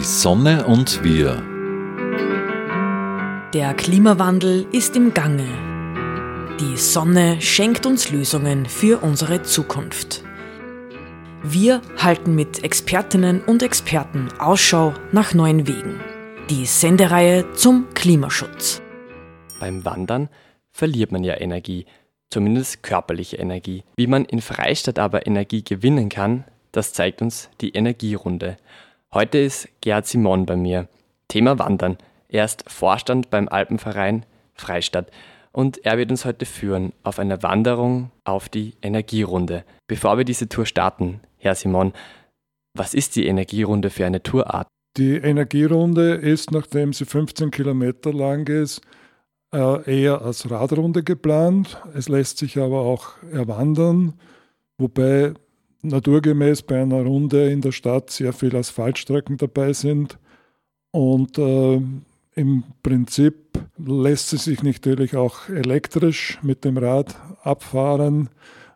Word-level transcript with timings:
Die 0.00 0.06
Sonne 0.06 0.64
und 0.64 1.04
wir. 1.04 1.42
Der 3.52 3.74
Klimawandel 3.74 4.66
ist 4.72 4.96
im 4.96 5.12
Gange. 5.12 5.46
Die 6.58 6.78
Sonne 6.78 7.38
schenkt 7.42 7.84
uns 7.84 8.10
Lösungen 8.10 8.64
für 8.64 9.02
unsere 9.02 9.42
Zukunft. 9.42 10.24
Wir 11.42 11.82
halten 11.98 12.34
mit 12.34 12.64
Expertinnen 12.64 13.42
und 13.42 13.62
Experten 13.62 14.30
Ausschau 14.38 14.94
nach 15.12 15.34
neuen 15.34 15.68
Wegen. 15.68 16.00
Die 16.48 16.64
Sendereihe 16.64 17.52
zum 17.52 17.92
Klimaschutz. 17.92 18.80
Beim 19.60 19.84
Wandern 19.84 20.30
verliert 20.70 21.12
man 21.12 21.24
ja 21.24 21.38
Energie, 21.38 21.84
zumindest 22.30 22.82
körperliche 22.82 23.36
Energie. 23.36 23.84
Wie 23.96 24.06
man 24.06 24.24
in 24.24 24.40
Freistadt 24.40 24.98
aber 24.98 25.26
Energie 25.26 25.62
gewinnen 25.62 26.08
kann, 26.08 26.44
das 26.72 26.94
zeigt 26.94 27.20
uns 27.20 27.50
die 27.60 27.74
Energierunde. 27.74 28.56
Heute 29.12 29.38
ist 29.38 29.68
Gerhard 29.80 30.06
Simon 30.06 30.46
bei 30.46 30.54
mir. 30.54 30.86
Thema 31.26 31.58
Wandern. 31.58 31.98
Er 32.28 32.44
ist 32.44 32.70
Vorstand 32.70 33.28
beim 33.28 33.48
Alpenverein 33.48 34.24
Freistadt 34.54 35.10
und 35.50 35.84
er 35.84 35.98
wird 35.98 36.12
uns 36.12 36.24
heute 36.24 36.46
führen 36.46 36.92
auf 37.02 37.18
einer 37.18 37.42
Wanderung 37.42 38.12
auf 38.22 38.48
die 38.48 38.74
Energierunde. 38.82 39.64
Bevor 39.88 40.16
wir 40.16 40.24
diese 40.24 40.48
Tour 40.48 40.64
starten, 40.64 41.18
Herr 41.38 41.56
Simon, 41.56 41.92
was 42.74 42.94
ist 42.94 43.16
die 43.16 43.26
Energierunde 43.26 43.90
für 43.90 44.06
eine 44.06 44.22
Tourart? 44.22 44.68
Die 44.96 45.16
Energierunde 45.16 46.14
ist, 46.14 46.52
nachdem 46.52 46.92
sie 46.92 47.04
15 47.04 47.50
Kilometer 47.50 48.12
lang 48.12 48.46
ist, 48.46 48.80
äh, 49.52 50.02
eher 50.02 50.22
als 50.22 50.48
Radrunde 50.48 51.02
geplant. 51.02 51.82
Es 51.94 52.08
lässt 52.08 52.38
sich 52.38 52.58
aber 52.58 52.82
auch 52.82 53.20
erwandern, 53.32 54.14
wobei 54.78 55.34
naturgemäß 55.82 56.62
bei 56.62 56.82
einer 56.82 57.02
Runde 57.02 57.50
in 57.50 57.60
der 57.60 57.72
Stadt 57.72 58.10
sehr 58.10 58.32
viele 58.32 58.58
Asphaltstrecken 58.58 59.36
dabei 59.36 59.72
sind. 59.72 60.18
Und 60.90 61.38
äh, 61.38 61.80
im 62.34 62.64
Prinzip 62.82 63.34
lässt 63.76 64.32
es 64.32 64.44
sich 64.44 64.62
natürlich 64.62 65.16
auch 65.16 65.48
elektrisch 65.48 66.38
mit 66.42 66.64
dem 66.64 66.76
Rad 66.78 67.16
abfahren. 67.42 68.28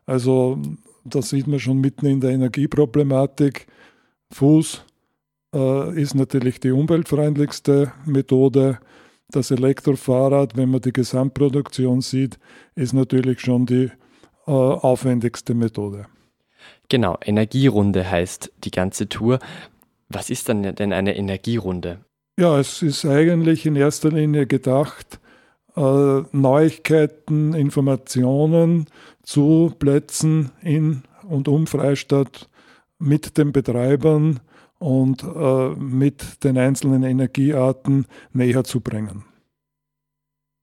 Also 0.07 0.59
da 1.05 1.23
sieht 1.23 1.47
man 1.47 1.61
schon 1.61 1.81
mitten 1.81 2.07
in 2.07 2.21
der 2.21 2.31
Energieproblematik. 2.31 3.67
Fuß 4.33 4.85
äh, 5.55 6.01
ist 6.01 6.15
natürlich 6.15 6.61
die 6.61 6.73
umweltfreundlichste 6.73 7.93
Methode. 8.07 8.79
Das 9.31 9.51
Elektrofahrrad, 9.51 10.57
wenn 10.57 10.71
man 10.71 10.81
die 10.81 10.93
Gesamtproduktion 10.93 12.01
sieht, 12.01 12.39
ist 12.75 12.93
natürlich 12.93 13.41
schon 13.41 13.67
die 13.67 13.91
äh, 14.47 14.51
aufwendigste 14.51 15.55
Methode. 15.55 16.07
Genau, 16.89 17.19
Energierunde 17.25 18.11
heißt 18.11 18.53
die 18.65 18.71
ganze 18.71 19.09
Tour. 19.09 19.39
Was 20.09 20.31
ist 20.31 20.49
dann 20.49 20.63
denn 20.63 20.93
eine 20.93 21.17
Energierunde? 21.17 22.01
Ja, 22.39 22.59
es 22.59 22.83
ist 22.83 23.05
eigentlich 23.05 23.65
in 23.65 23.77
erster 23.77 24.11
Linie 24.11 24.47
gedacht, 24.47 25.21
äh, 25.77 26.23
Neuigkeiten, 26.33 27.55
Informationen 27.55 28.87
zu 29.23 29.73
Plätzen 29.79 30.51
in 30.61 31.03
und 31.29 31.49
um 31.49 31.67
Freistadt 31.67 32.49
mit 32.99 33.39
den 33.39 33.53
Betreibern 33.53 34.41
und 34.79 35.23
äh, 35.23 35.69
mit 35.71 36.45
den 36.45 36.59
einzelnen 36.59 37.03
Energiearten 37.03 38.07
näher 38.33 38.65
zu 38.65 38.81
bringen. 38.81 39.25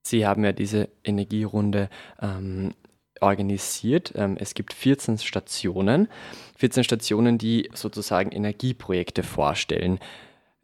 Sie 0.06 0.26
haben 0.26 0.44
ja 0.44 0.52
diese 0.52 0.88
Energierunde 1.04 1.88
ähm, 2.20 2.74
organisiert. 3.22 4.12
Ähm, 4.16 4.36
es 4.38 4.54
gibt 4.54 4.72
14 4.72 5.18
Stationen, 5.18 6.08
14 6.56 6.84
Stationen, 6.84 7.38
die 7.38 7.70
sozusagen 7.74 8.30
Energieprojekte 8.32 9.22
vorstellen. 9.22 9.98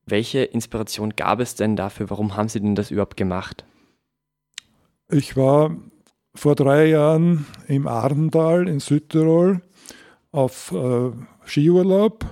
Welche 0.07 0.41
Inspiration 0.41 1.15
gab 1.17 1.41
es 1.41 1.55
denn 1.55 1.77
dafür? 1.77 2.11
Warum 2.11 2.37
haben 2.37 2.49
Sie 2.49 2.61
denn 2.61 2.75
das 2.75 2.91
überhaupt 2.91 3.17
gemacht? 3.17 3.65
Ich 5.11 5.37
war 5.37 5.77
vor 6.35 6.55
drei 6.55 6.87
Jahren 6.87 7.47
im 7.67 7.87
Arntal 7.87 8.69
in 8.69 8.81
Südtirol 8.81 9.63
auf 10.33 10.73
äh, 10.73 11.11
Skiurlaub 11.45 12.25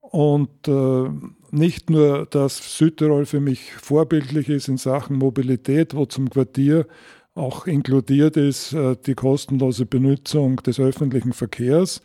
und 0.00 0.68
äh, 0.68 1.08
nicht 1.50 1.88
nur, 1.88 2.26
dass 2.26 2.78
Südtirol 2.78 3.26
für 3.26 3.40
mich 3.40 3.72
vorbildlich 3.72 4.48
ist 4.48 4.68
in 4.68 4.76
Sachen 4.76 5.16
Mobilität, 5.16 5.94
wo 5.94 6.04
zum 6.06 6.28
Quartier 6.30 6.86
auch 7.34 7.66
inkludiert 7.66 8.36
ist 8.36 8.72
äh, 8.72 8.96
die 9.06 9.14
kostenlose 9.14 9.86
Benutzung 9.86 10.56
des 10.56 10.78
öffentlichen 10.78 11.32
Verkehrs, 11.32 12.00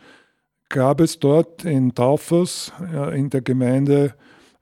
gab 0.70 1.02
es 1.02 1.20
dort 1.20 1.66
in 1.66 1.96
Taufers 1.96 2.72
in 3.14 3.32
der 3.32 3.42
Gemeinde 3.42 4.14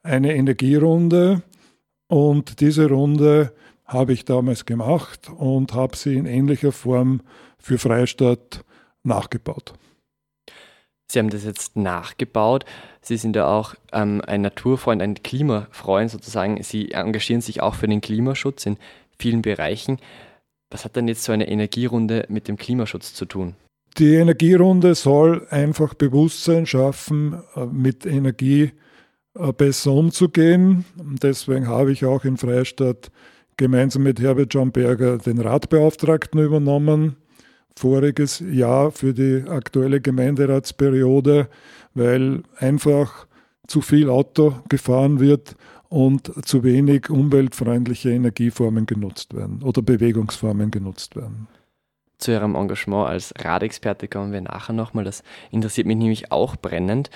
eine 0.03 0.35
Energierunde 0.35 1.41
und 2.07 2.61
diese 2.61 2.87
Runde 2.87 3.53
habe 3.85 4.13
ich 4.13 4.25
damals 4.25 4.65
gemacht 4.65 5.29
und 5.29 5.73
habe 5.73 5.95
sie 5.95 6.15
in 6.15 6.25
ähnlicher 6.25 6.71
Form 6.71 7.21
für 7.57 7.77
Freistadt 7.77 8.63
nachgebaut. 9.03 9.73
Sie 11.09 11.19
haben 11.19 11.29
das 11.29 11.45
jetzt 11.45 11.77
nachgebaut. 11.77 12.65
Sie 13.01 13.15
sind 13.15 13.35
ja 13.37 13.47
auch 13.47 13.75
ähm, 13.93 14.21
ein 14.27 14.41
Naturfreund, 14.41 15.01
ein 15.01 15.15
Klimafreund 15.23 16.11
sozusagen. 16.11 16.61
Sie 16.63 16.91
engagieren 16.91 17.39
sich 17.39 17.61
auch 17.61 17.75
für 17.75 17.87
den 17.87 18.01
Klimaschutz 18.01 18.65
in 18.65 18.77
vielen 19.17 19.41
Bereichen. 19.41 19.99
Was 20.69 20.83
hat 20.83 20.95
denn 20.95 21.07
jetzt 21.07 21.23
so 21.23 21.31
eine 21.31 21.47
Energierunde 21.47 22.25
mit 22.29 22.47
dem 22.47 22.57
Klimaschutz 22.57 23.13
zu 23.13 23.25
tun? 23.25 23.55
Die 23.97 24.15
Energierunde 24.15 24.95
soll 24.95 25.47
einfach 25.49 25.93
Bewusstsein 25.93 26.65
schaffen, 26.65 27.41
äh, 27.55 27.65
mit 27.65 28.05
Energie 28.05 28.71
äh, 29.35 29.51
besser 29.53 29.91
umzugehen. 29.91 30.85
Deswegen 30.95 31.67
habe 31.67 31.91
ich 31.91 32.05
auch 32.05 32.23
in 32.25 32.37
Freistadt 32.37 33.11
gemeinsam 33.55 34.03
mit 34.03 34.19
Herbert 34.19 34.53
John 34.53 34.71
Berger 34.71 35.17
den 35.17 35.39
Ratbeauftragten 35.39 36.39
übernommen. 36.39 37.15
Voriges 37.75 38.39
Jahr 38.39 38.91
für 38.91 39.13
die 39.13 39.43
aktuelle 39.47 40.01
Gemeinderatsperiode, 40.01 41.47
weil 41.93 42.43
einfach 42.57 43.27
zu 43.67 43.81
viel 43.81 44.09
Auto 44.09 44.55
gefahren 44.69 45.19
wird 45.19 45.55
und 45.89 46.45
zu 46.45 46.63
wenig 46.63 47.09
umweltfreundliche 47.09 48.11
Energieformen 48.11 48.85
genutzt 48.85 49.35
werden 49.35 49.61
oder 49.63 49.81
Bewegungsformen 49.81 50.71
genutzt 50.71 51.15
werden. 51.15 51.47
Zu 52.17 52.31
Ihrem 52.31 52.55
Engagement 52.55 53.07
als 53.07 53.33
Radexperte 53.37 54.07
kommen 54.07 54.31
wir 54.31 54.41
nachher 54.41 54.73
nochmal. 54.73 55.03
Das 55.03 55.23
interessiert 55.51 55.85
mich 55.87 55.97
nämlich 55.97 56.31
auch 56.31 56.55
brennend. 56.55 57.09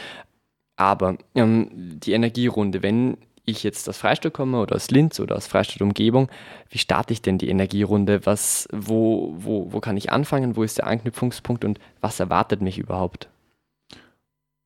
Aber 0.76 1.18
ähm, 1.36 1.70
die 1.74 2.14
Energierunde, 2.14 2.84
wenn 2.84 3.18
ich 3.46 3.64
jetzt 3.64 3.90
aus 3.90 3.98
Freistadt 3.98 4.34
komme 4.34 4.60
oder 4.62 4.76
aus 4.76 4.92
Linz 4.92 5.20
oder 5.20 5.36
aus 5.36 5.48
Freistadt 5.48 5.82
Umgebung, 5.82 6.30
wie 6.70 6.78
starte 6.78 7.14
ich 7.14 7.22
denn 7.22 7.38
die 7.38 7.50
Energierunde? 7.50 8.26
Was, 8.26 8.68
wo, 8.72 9.34
wo, 9.38 9.74
wo 9.74 9.80
kann 9.80 9.98
ich 9.98 10.12
anfangen? 10.12 10.56
Wo 10.56 10.64
ist 10.64 10.78
der 10.78 10.88
Anknüpfungspunkt 10.88 11.66
und 11.66 11.80
was 12.00 12.20
erwartet 12.20 12.62
mich 12.62 12.78
überhaupt? 12.78 13.28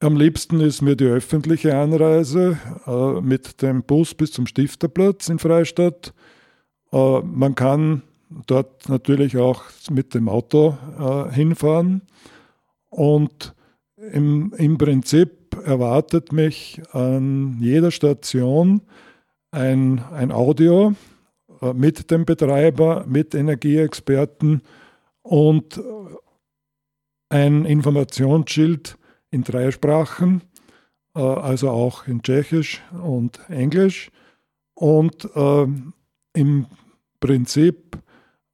Am 0.06 0.18
liebsten 0.18 0.60
ist 0.60 0.84
mir 0.84 0.96
die 0.96 1.06
öffentliche 1.06 1.76
Anreise 1.76 2.60
äh, 2.86 3.22
mit 3.22 3.64
dem 3.64 3.82
Bus 3.82 4.14
bis 4.14 4.34
zum 4.34 4.46
Stifterplatz 4.46 5.30
in 5.30 5.40
Freistadt. 5.40 6.14
Äh, 6.92 7.22
man 7.22 7.56
kann 7.56 8.04
dort 8.46 8.88
natürlich 8.88 9.36
auch 9.38 9.64
mit 9.90 10.14
dem 10.14 10.30
Auto 10.30 10.78
äh, 11.00 11.34
hinfahren. 11.34 12.04
Und 12.92 13.56
im, 13.98 14.54
im 14.60 14.78
Prinzip 14.78 15.58
erwartet 15.66 16.32
mich 16.32 16.84
an 16.92 17.58
jeder 17.60 17.90
Station 17.90 18.84
ein, 19.50 20.04
ein 20.12 20.32
Audio 20.32 20.94
äh, 21.64 21.74
mit 21.74 22.12
dem 22.12 22.26
Betreiber, 22.26 23.06
mit 23.08 23.34
Energieexperten 23.34 24.62
und 25.24 25.82
ein 27.30 27.66
Informationsschild 27.66 29.00
in 29.36 29.44
drei 29.44 29.70
Sprachen, 29.72 30.42
äh, 31.16 31.20
also 31.20 31.70
auch 31.70 32.08
in 32.08 32.24
Tschechisch 32.24 32.82
und 33.04 33.40
Englisch. 33.50 34.10
Und 34.74 35.30
äh, 35.36 35.68
im 36.34 36.66
Prinzip 37.20 37.98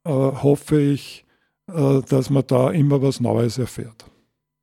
äh, 0.03 0.09
hoffe 0.09 0.81
ich, 0.81 1.25
äh, 1.67 2.01
dass 2.09 2.29
man 2.29 2.43
da 2.47 2.71
immer 2.71 3.01
was 3.01 3.19
Neues 3.19 3.57
erfährt. 3.57 4.05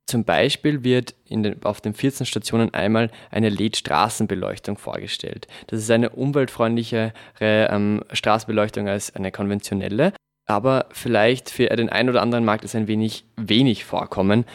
Zum 0.07 0.23
Beispiel 0.23 0.83
wird 0.83 1.13
den, 1.29 1.63
auf 1.63 1.81
den 1.81 1.93
14 1.93 2.25
Stationen 2.25 2.73
einmal 2.73 3.11
eine 3.29 3.49
LED-Straßenbeleuchtung 3.49 4.77
vorgestellt. 4.77 5.47
Das 5.67 5.79
ist 5.79 5.91
eine 5.91 6.09
umweltfreundlichere 6.09 7.13
ähm, 7.39 8.03
Straßenbeleuchtung 8.11 8.87
als 8.87 9.15
eine 9.15 9.31
konventionelle. 9.31 10.13
Aber 10.47 10.87
vielleicht 10.91 11.51
für 11.51 11.67
den 11.67 11.89
einen 11.89 12.09
oder 12.09 12.23
anderen 12.23 12.43
mag 12.43 12.61
das 12.61 12.73
ein 12.73 12.87
wenig 12.87 13.23
wenig 13.37 13.85
vorkommen. 13.85 14.45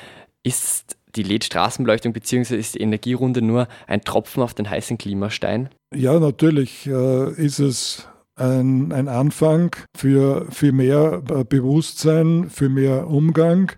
Ist 0.43 0.96
die 1.16 1.22
LED-Straßenbeleuchtung 1.22 2.12
bzw. 2.12 2.56
ist 2.56 2.75
die 2.75 2.81
Energierunde 2.81 3.43
nur 3.43 3.69
ein 3.87 4.02
Tropfen 4.02 4.43
auf 4.43 4.55
den 4.55 4.69
heißen 4.69 4.99
Klimastein? 4.99 5.69
Ja, 5.94 6.19
natürlich 6.19 6.87
äh, 6.87 7.32
ist 7.32 7.58
es 7.58 8.08
ein, 8.37 8.93
ein 8.93 9.08
Anfang 9.08 9.76
für, 9.96 10.46
für 10.50 10.72
mehr 10.72 11.22
äh, 11.31 11.44
Bewusstsein, 11.44 12.50
für 12.50 12.69
mehr 12.69 13.08
Umgang. 13.08 13.72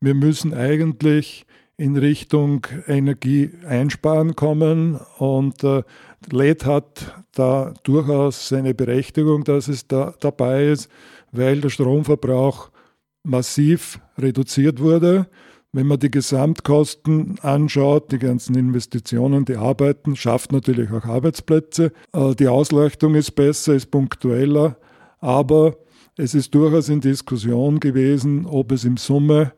Wir 0.00 0.14
müssen 0.14 0.54
eigentlich 0.54 1.44
in 1.76 1.96
Richtung 1.96 2.66
Energie 2.86 3.50
einsparen 3.66 4.34
kommen. 4.34 4.98
Und 5.18 5.62
äh, 5.64 5.82
LED 6.30 6.66
hat 6.66 7.24
da 7.32 7.72
durchaus 7.84 8.48
seine 8.48 8.74
Berechtigung, 8.74 9.44
dass 9.44 9.68
es 9.68 9.86
da 9.86 10.14
dabei 10.20 10.66
ist, 10.66 10.90
weil 11.30 11.60
der 11.60 11.70
Stromverbrauch 11.70 12.70
massiv 13.22 14.00
reduziert 14.18 14.80
wurde. 14.80 15.28
Wenn 15.72 15.86
man 15.86 15.98
die 15.98 16.10
Gesamtkosten 16.10 17.38
anschaut, 17.40 18.10
die 18.10 18.18
ganzen 18.18 18.56
Investitionen, 18.56 19.44
die 19.44 19.56
Arbeiten, 19.56 20.16
schafft 20.16 20.50
natürlich 20.50 20.90
auch 20.90 21.04
Arbeitsplätze. 21.04 21.92
Äh, 22.14 22.34
die 22.34 22.48
Ausleuchtung 22.48 23.14
ist 23.14 23.32
besser, 23.32 23.74
ist 23.74 23.90
punktueller, 23.90 24.78
aber 25.20 25.76
es 26.16 26.34
ist 26.34 26.54
durchaus 26.54 26.88
in 26.88 27.00
Diskussion 27.00 27.80
gewesen, 27.80 28.46
ob 28.46 28.72
es 28.72 28.84
im 28.84 28.96
Summe 28.96 29.52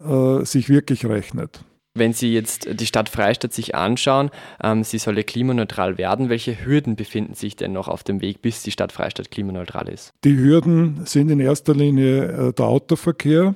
äh, 0.00 0.44
sich 0.44 0.68
wirklich 0.68 1.06
rechnet. 1.06 1.64
Wenn 1.96 2.12
Sie 2.12 2.34
jetzt 2.34 2.80
die 2.80 2.86
Stadt 2.86 3.08
Freistadt 3.08 3.52
sich 3.52 3.76
anschauen, 3.76 4.30
ähm, 4.60 4.82
sie 4.82 4.98
soll 4.98 5.16
ja 5.16 5.22
klimaneutral 5.22 5.96
werden. 5.96 6.28
Welche 6.28 6.64
Hürden 6.64 6.96
befinden 6.96 7.34
sich 7.34 7.54
denn 7.54 7.72
noch 7.72 7.86
auf 7.86 8.02
dem 8.02 8.20
Weg, 8.20 8.42
bis 8.42 8.64
die 8.64 8.72
Stadt 8.72 8.90
Freistadt 8.90 9.30
klimaneutral 9.30 9.88
ist? 9.88 10.12
Die 10.24 10.36
Hürden 10.36 11.06
sind 11.06 11.30
in 11.30 11.38
erster 11.38 11.72
Linie 11.72 12.48
äh, 12.48 12.52
der 12.52 12.66
Autoverkehr, 12.66 13.54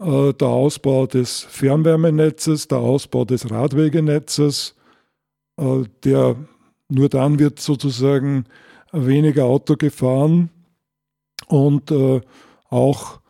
äh, 0.00 0.32
der 0.32 0.48
Ausbau 0.48 1.06
des 1.06 1.40
Fernwärmenetzes, 1.40 2.68
der 2.68 2.78
Ausbau 2.78 3.24
des 3.24 3.50
Radwegenetzes, 3.50 4.74
äh, 5.58 5.84
der 6.04 6.36
nur 6.88 7.08
dann 7.08 7.38
wird 7.38 7.60
sozusagen 7.60 8.46
weniger 8.92 9.44
Auto 9.44 9.76
gefahren 9.76 10.50
und 11.46 11.90
äh, 11.90 12.20
auch 12.68 13.20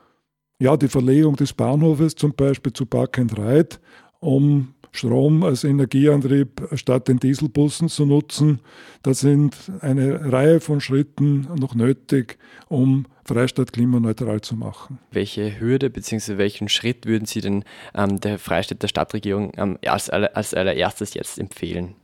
ja, 0.59 0.77
die 0.77 0.89
Verlegung 0.89 1.37
des 1.37 1.53
Bahnhofes 1.53 2.15
zum 2.15 2.35
Beispiel 2.35 2.73
zu 2.73 2.87
Park 2.87 3.19
and 3.19 3.37
Ride, 3.39 3.77
um 4.21 4.75
Strom 4.93 5.45
als 5.45 5.65
Energieantrieb 5.65 6.69
statt 6.75 7.09
den 7.09 7.19
Dieselbussen 7.19 7.89
zu 7.89 8.07
nutzen. 8.07 8.61
Da 9.03 9.15
sind 9.15 9.57
eine 9.81 10.33
Reihe 10.33 10.61
von 10.61 10.81
Schritten 10.81 11.49
noch 11.59 11.75
nötig, 11.75 12.39
um 12.69 13.07
Freistadt 13.25 13.73
klimaneutral 13.73 14.41
zu 14.41 14.57
machen. 14.57 14.99
Welche 15.13 15.61
Hürde 15.61 15.91
bzw. 15.91 16.39
welchen 16.39 16.69
Schritt 16.69 17.07
würden 17.07 17.27
Sie 17.27 17.41
denn 17.41 17.65
ähm, 17.95 18.21
der 18.21 18.39
Freistadt 18.39 18.83
der 18.83 18.89
Stadtregierung 18.89 19.53
ähm, 19.57 19.79
als, 19.87 20.11
als 20.11 20.55
allererstes 20.55 21.15
jetzt 21.15 21.39
empfehlen? 21.39 21.95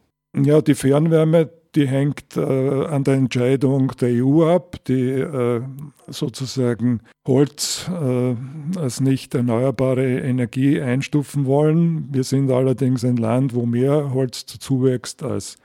Ja, 0.45 0.61
die 0.61 0.75
Fernwärme, 0.75 1.49
die 1.75 1.89
hängt 1.89 2.37
äh, 2.37 2.41
an 2.41 3.05
der 3.05 3.15
Entscheidung 3.15 3.93
der 4.01 4.23
EU 4.23 4.45
ab, 4.45 4.77
die 4.87 5.11
äh, 5.11 5.63
sozusagen 6.09 7.01
Holz 7.27 7.89
äh, 7.91 8.35
als 8.79 9.01
nicht 9.01 9.35
erneuerbare 9.35 10.21
Energie 10.21 10.81
einstufen 10.81 11.47
wollen. 11.47 12.09
Wir 12.13 12.23
sind 12.23 12.51
allerdings 12.51 13.03
ein 13.05 13.17
Land, 13.17 13.55
wo 13.55 13.65
mehr 13.65 14.13
Holz 14.13 14.45
zuwächst 14.45 15.23
als 15.23 15.57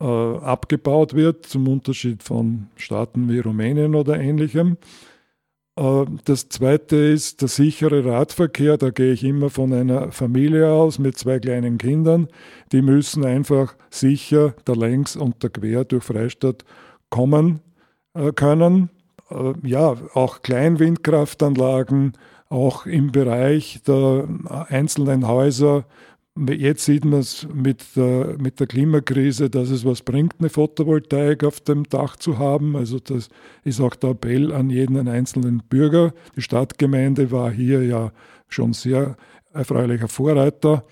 äh, 0.00 0.04
abgebaut 0.04 1.14
wird, 1.14 1.46
zum 1.46 1.66
Unterschied 1.66 2.22
von 2.22 2.68
Staaten 2.76 3.28
wie 3.28 3.40
Rumänien 3.40 3.96
oder 3.96 4.20
ähnlichem. 4.20 4.76
Äh, 5.76 6.04
das 6.24 6.48
zweite 6.48 6.96
ist 6.96 7.42
der 7.42 7.48
sichere 7.48 8.04
Radverkehr. 8.04 8.76
Da 8.76 8.90
gehe 8.90 9.12
ich 9.12 9.24
immer 9.24 9.50
von 9.50 9.72
einer 9.72 10.10
Familie 10.12 10.70
aus 10.70 10.98
mit 10.98 11.18
zwei 11.18 11.38
kleinen 11.38 11.78
Kindern. 11.78 12.28
Die 12.72 12.82
müssen 12.82 13.24
einfach 13.24 13.74
sicher 13.90 14.54
der 14.66 14.76
längs 14.76 15.16
und 15.16 15.42
der 15.42 15.50
quer 15.50 15.84
durch 15.84 16.04
Freistadt 16.04 16.64
kommen 17.10 17.60
äh, 18.14 18.32
können. 18.32 18.90
Äh, 19.30 19.52
ja, 19.62 19.96
auch 20.14 20.42
Kleinwindkraftanlagen, 20.42 22.14
auch 22.48 22.86
im 22.86 23.12
Bereich 23.12 23.80
der 23.86 24.28
einzelnen 24.68 25.26
Häuser 25.26 25.84
Jetzt 26.36 26.84
sieht 26.84 27.06
man 27.06 27.20
es 27.20 27.48
mit 27.54 27.96
der, 27.96 28.36
mit 28.38 28.60
der 28.60 28.66
Klimakrise, 28.66 29.48
dass 29.48 29.70
es 29.70 29.86
was 29.86 30.02
bringt, 30.02 30.34
eine 30.38 30.50
Photovoltaik 30.50 31.44
auf 31.44 31.60
dem 31.60 31.84
Dach 31.84 32.16
zu 32.16 32.38
haben. 32.38 32.76
Also 32.76 32.98
das 32.98 33.30
ist 33.64 33.80
auch 33.80 33.94
der 33.94 34.10
Appell 34.10 34.52
an 34.52 34.68
jeden 34.68 35.08
einzelnen 35.08 35.62
Bürger. 35.68 36.12
Die 36.36 36.42
Stadtgemeinde 36.42 37.30
war 37.30 37.50
hier 37.50 37.82
ja 37.84 38.12
schon 38.48 38.74
sehr 38.74 39.16
erfreulicher 39.54 40.08
Vorreiter. 40.08 40.84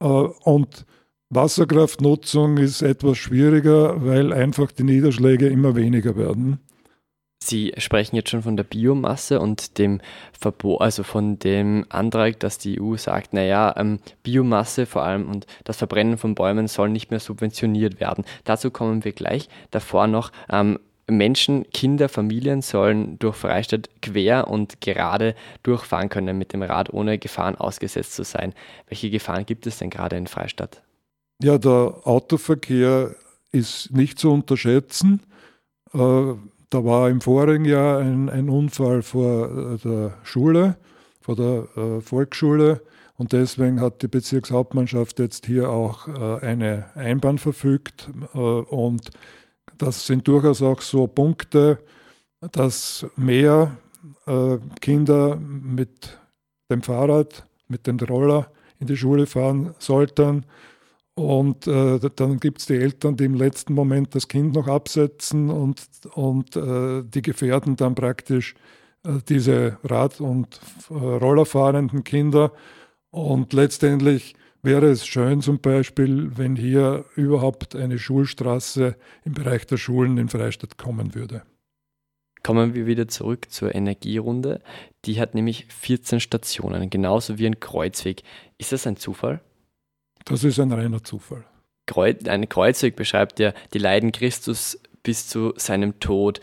Äh, 0.00 0.06
und 0.06 0.86
Wasserkraftnutzung 1.28 2.56
ist 2.56 2.80
etwas 2.80 3.18
schwieriger, 3.18 4.04
weil 4.04 4.32
einfach 4.32 4.72
die 4.72 4.84
Niederschläge 4.84 5.48
immer 5.48 5.76
weniger 5.76 6.16
werden. 6.16 6.60
Sie 7.42 7.72
sprechen 7.78 8.16
jetzt 8.16 8.30
schon 8.30 8.42
von 8.42 8.56
der 8.56 8.64
Biomasse 8.64 9.40
und 9.40 9.78
dem 9.78 10.00
Verbot, 10.38 10.82
also 10.82 11.02
von 11.02 11.38
dem 11.38 11.86
Antrag, 11.88 12.38
dass 12.40 12.58
die 12.58 12.80
EU 12.80 12.96
sagt, 12.96 13.32
naja, 13.32 13.74
ähm, 13.78 13.98
Biomasse 14.22 14.84
vor 14.84 15.02
allem 15.02 15.28
und 15.28 15.46
das 15.64 15.78
Verbrennen 15.78 16.18
von 16.18 16.34
Bäumen 16.34 16.68
soll 16.68 16.90
nicht 16.90 17.10
mehr 17.10 17.20
subventioniert 17.20 17.98
werden. 17.98 18.24
Dazu 18.44 18.70
kommen 18.70 19.04
wir 19.04 19.12
gleich. 19.12 19.48
Davor 19.70 20.06
noch, 20.06 20.32
ähm, 20.50 20.78
Menschen, 21.06 21.68
Kinder, 21.72 22.08
Familien 22.08 22.62
sollen 22.62 23.18
durch 23.18 23.36
Freistadt 23.36 23.88
quer 24.02 24.48
und 24.48 24.80
gerade 24.80 25.34
durchfahren 25.62 26.08
können 26.08 26.38
mit 26.38 26.52
dem 26.52 26.62
Rad, 26.62 26.92
ohne 26.92 27.18
Gefahren 27.18 27.56
ausgesetzt 27.56 28.14
zu 28.14 28.22
sein. 28.22 28.54
Welche 28.88 29.10
Gefahren 29.10 29.46
gibt 29.46 29.66
es 29.66 29.78
denn 29.78 29.90
gerade 29.90 30.16
in 30.16 30.26
Freistadt? 30.26 30.82
Ja, 31.42 31.58
der 31.58 32.02
Autoverkehr 32.04 33.14
ist 33.50 33.92
nicht 33.92 34.18
zu 34.18 34.30
unterschätzen. 34.30 35.22
Äh, 35.94 36.34
da 36.70 36.84
war 36.84 37.10
im 37.10 37.20
vorigen 37.20 37.64
Jahr 37.64 37.98
ein, 37.98 38.28
ein 38.28 38.48
Unfall 38.48 39.02
vor 39.02 39.74
äh, 39.74 39.78
der 39.78 40.14
Schule, 40.22 40.76
vor 41.20 41.36
der 41.36 41.66
äh, 41.76 42.00
Volksschule. 42.00 42.80
Und 43.16 43.32
deswegen 43.32 43.80
hat 43.80 44.02
die 44.02 44.08
Bezirkshauptmannschaft 44.08 45.18
jetzt 45.18 45.46
hier 45.46 45.68
auch 45.68 46.08
äh, 46.08 46.46
eine 46.46 46.86
Einbahn 46.94 47.38
verfügt. 47.38 48.08
Äh, 48.34 48.38
und 48.38 49.10
das 49.76 50.06
sind 50.06 50.26
durchaus 50.28 50.62
auch 50.62 50.80
so 50.80 51.06
Punkte, 51.06 51.78
dass 52.52 53.04
mehr 53.16 53.76
äh, 54.26 54.58
Kinder 54.80 55.36
mit 55.36 56.18
dem 56.70 56.82
Fahrrad, 56.82 57.44
mit 57.68 57.86
dem 57.86 57.98
Roller 57.98 58.50
in 58.78 58.86
die 58.86 58.96
Schule 58.96 59.26
fahren 59.26 59.74
sollten 59.78 60.46
und 61.14 61.66
äh, 61.66 61.98
dann 62.16 62.40
gibt 62.40 62.60
es 62.60 62.66
die 62.66 62.76
Eltern, 62.76 63.16
die 63.16 63.24
im 63.24 63.34
letzten 63.34 63.74
Moment 63.74 64.14
das 64.14 64.28
Kind 64.28 64.54
noch 64.54 64.68
absetzen 64.68 65.50
und, 65.50 65.82
und 66.14 66.56
äh, 66.56 67.02
die 67.02 67.22
gefährden 67.22 67.76
dann 67.76 67.94
praktisch 67.94 68.54
äh, 69.04 69.18
diese 69.28 69.78
Rad- 69.84 70.20
und 70.20 70.60
äh, 70.88 70.94
Rollerfahrenden 70.94 72.04
Kinder. 72.04 72.52
Und 73.10 73.52
letztendlich 73.52 74.34
wäre 74.62 74.86
es 74.86 75.06
schön 75.06 75.42
zum 75.42 75.60
Beispiel, 75.60 76.36
wenn 76.36 76.56
hier 76.56 77.04
überhaupt 77.16 77.74
eine 77.74 77.98
Schulstraße 77.98 78.96
im 79.24 79.32
Bereich 79.32 79.66
der 79.66 79.78
Schulen 79.78 80.16
in 80.16 80.28
Freistadt 80.28 80.78
kommen 80.78 81.14
würde. 81.14 81.42
Kommen 82.42 82.74
wir 82.74 82.86
wieder 82.86 83.08
zurück 83.08 83.50
zur 83.50 83.74
Energierunde. 83.74 84.62
Die 85.04 85.20
hat 85.20 85.34
nämlich 85.34 85.66
14 85.66 86.20
Stationen, 86.20 86.88
genauso 86.88 87.38
wie 87.38 87.46
ein 87.46 87.60
Kreuzweg. 87.60 88.22
Ist 88.56 88.72
das 88.72 88.86
ein 88.86 88.96
Zufall? 88.96 89.42
Das 90.24 90.44
ist 90.44 90.58
ein 90.60 90.72
reiner 90.72 91.02
Zufall. 91.02 91.44
Ein 92.26 92.48
Kreuzweg 92.48 92.94
beschreibt 92.94 93.40
ja 93.40 93.52
die 93.74 93.78
Leiden 93.78 94.12
Christus 94.12 94.80
bis 95.02 95.28
zu 95.28 95.52
seinem 95.56 95.98
Tod. 95.98 96.40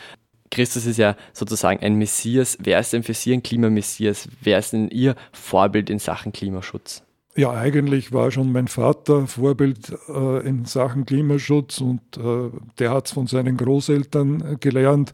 Christus 0.51 0.86
ist 0.86 0.98
ja 0.98 1.15
sozusagen 1.34 1.84
ein 1.84 1.96
Messias. 1.96 2.57
Wer 2.62 2.79
ist 2.79 2.93
denn 2.93 3.03
für 3.03 3.13
Sie 3.13 3.34
ein 3.34 3.43
Klimamessias? 3.43 4.29
Wer 4.41 4.60
ist 4.60 4.74
denn 4.74 4.89
Ihr 4.89 5.15
Vorbild 5.31 5.89
in 5.89 6.00
Sachen 6.00 6.31
Klimaschutz? 6.31 7.03
Ja, 7.36 7.51
eigentlich 7.51 8.12
war 8.13 8.31
schon 8.31 8.51
mein 8.51 8.67
Vater 8.67 9.27
Vorbild 9.27 9.96
äh, 10.10 10.48
in 10.48 10.65
Sachen 10.65 11.05
Klimaschutz 11.05 11.79
und 11.81 12.01
äh, 12.17 12.50
der 12.79 12.91
hat 12.91 13.05
es 13.05 13.12
von 13.12 13.27
seinen 13.27 13.57
Großeltern 13.57 14.53
äh, 14.53 14.55
gelernt. 14.60 15.13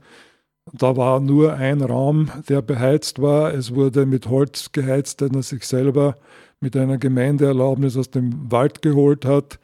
Da 0.72 0.96
war 0.96 1.20
nur 1.20 1.54
ein 1.56 1.82
Raum, 1.82 2.32
der 2.48 2.62
beheizt 2.62 3.22
war. 3.22 3.54
Es 3.54 3.76
wurde 3.76 4.06
mit 4.06 4.30
Holz 4.30 4.72
geheizt, 4.72 5.20
den 5.20 5.36
er 5.36 5.44
sich 5.44 5.66
selber 5.66 6.16
mit 6.64 6.78
einer 6.78 6.98
Gemeindeerlaubnis 6.98 7.98
aus 7.98 8.10
dem 8.10 8.50
Wald 8.52 8.82
geholt 8.82 9.26
hat. 9.26 9.60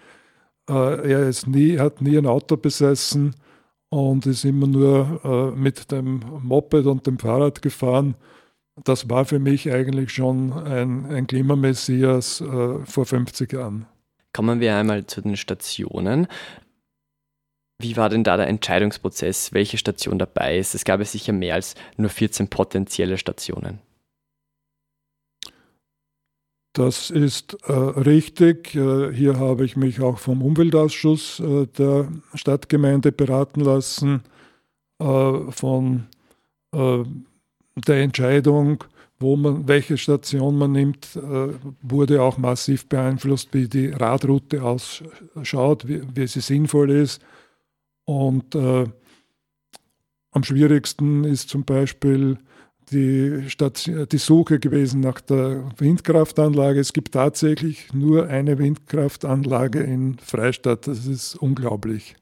Äh, 0.70 0.74
er 1.12 1.30
ist 1.30 1.48
nie, 1.48 1.80
hat 1.80 2.02
nie 2.02 2.18
ein 2.18 2.26
Auto 2.26 2.58
besessen 2.58 3.36
und 3.90 4.26
ist 4.26 4.44
immer 4.44 4.68
nur 4.68 5.22
äh, 5.24 5.58
mit 5.58 5.92
dem 5.92 6.22
Moped 6.44 6.86
und 6.86 7.08
dem 7.08 7.18
Fahrrad 7.18 7.62
gefahren. 7.62 8.16
Das 8.84 9.10
war 9.10 9.24
für 9.24 9.40
mich 9.40 9.72
eigentlich 9.72 10.12
schon 10.12 10.52
ein, 10.52 11.06
ein 11.06 11.26
Klimamessias 11.26 12.42
äh, 12.42 12.86
vor 12.86 13.06
50 13.06 13.54
Jahren. 13.54 13.86
Kommen 14.34 14.60
wir 14.60 14.76
einmal 14.76 15.06
zu 15.06 15.22
den 15.22 15.38
Stationen. 15.38 16.28
Wie 17.82 17.96
war 17.96 18.10
denn 18.10 18.26
da 18.26 18.36
der 18.36 18.48
Entscheidungsprozess, 18.48 19.54
welche 19.54 19.78
Station 19.78 20.20
dabei 20.20 20.58
ist? 20.58 20.76
Es 20.76 20.84
gab 20.84 21.00
ja 21.00 21.06
sicher 21.06 21.32
mehr 21.32 21.56
als 21.56 21.76
nur 21.96 22.10
14 22.10 22.50
potenzielle 22.50 23.18
Stationen. 23.18 23.80
Das 26.74 27.10
ist 27.10 27.58
äh, 27.66 27.74
richtig. 27.74 28.76
Äh, 28.76 29.12
hier 29.14 29.40
habe 29.40 29.66
ich 29.66 29.76
mich 29.76 30.02
auch 30.02 30.20
vom 30.20 30.44
Umweltausschuss 30.44 31.40
äh, 31.40 31.66
der 31.66 32.10
Stadtgemeinde 32.36 33.12
beraten 33.12 33.62
lassen. 33.62 34.22
Äh, 35.00 35.52
von 35.52 36.08
äh, 36.74 37.04
der 37.76 38.02
Entscheidung 38.02 38.84
wo 39.22 39.36
man, 39.36 39.68
welche 39.68 39.98
Station 39.98 40.58
man 40.58 40.72
nimmt, 40.72 41.20
wurde 41.82 42.22
auch 42.22 42.38
massiv 42.38 42.88
beeinflusst, 42.88 43.54
wie 43.54 43.68
die 43.68 43.88
Radroute 43.88 44.64
ausschaut, 44.64 45.90
wie, 45.90 46.02
wie 46.16 46.26
sie 46.26 46.40
sinnvoll 46.40 46.90
ist. 46.92 47.22
Und 48.06 48.56
am 48.56 48.94
schwierigsten 50.42 51.26
ist 51.26 51.50
zum 51.50 51.66
Beispiel 51.66 52.38
die, 52.92 53.48
die 54.12 54.18
Suche 54.18 54.60
gewesen 54.60 55.02
nach 55.02 55.22
der 55.22 55.70
Windkraftanlage. 55.78 56.80
Es 56.80 56.94
gibt 56.94 57.14
tatsächlich 57.14 57.94
nur 57.94 58.28
eine 58.28 58.58
Windkraftanlage 58.58 59.80
in 59.80 60.18
Freistadt. 60.20 60.88
Das 60.88 61.06
ist 61.06 61.36
unglaublich. 61.36 62.16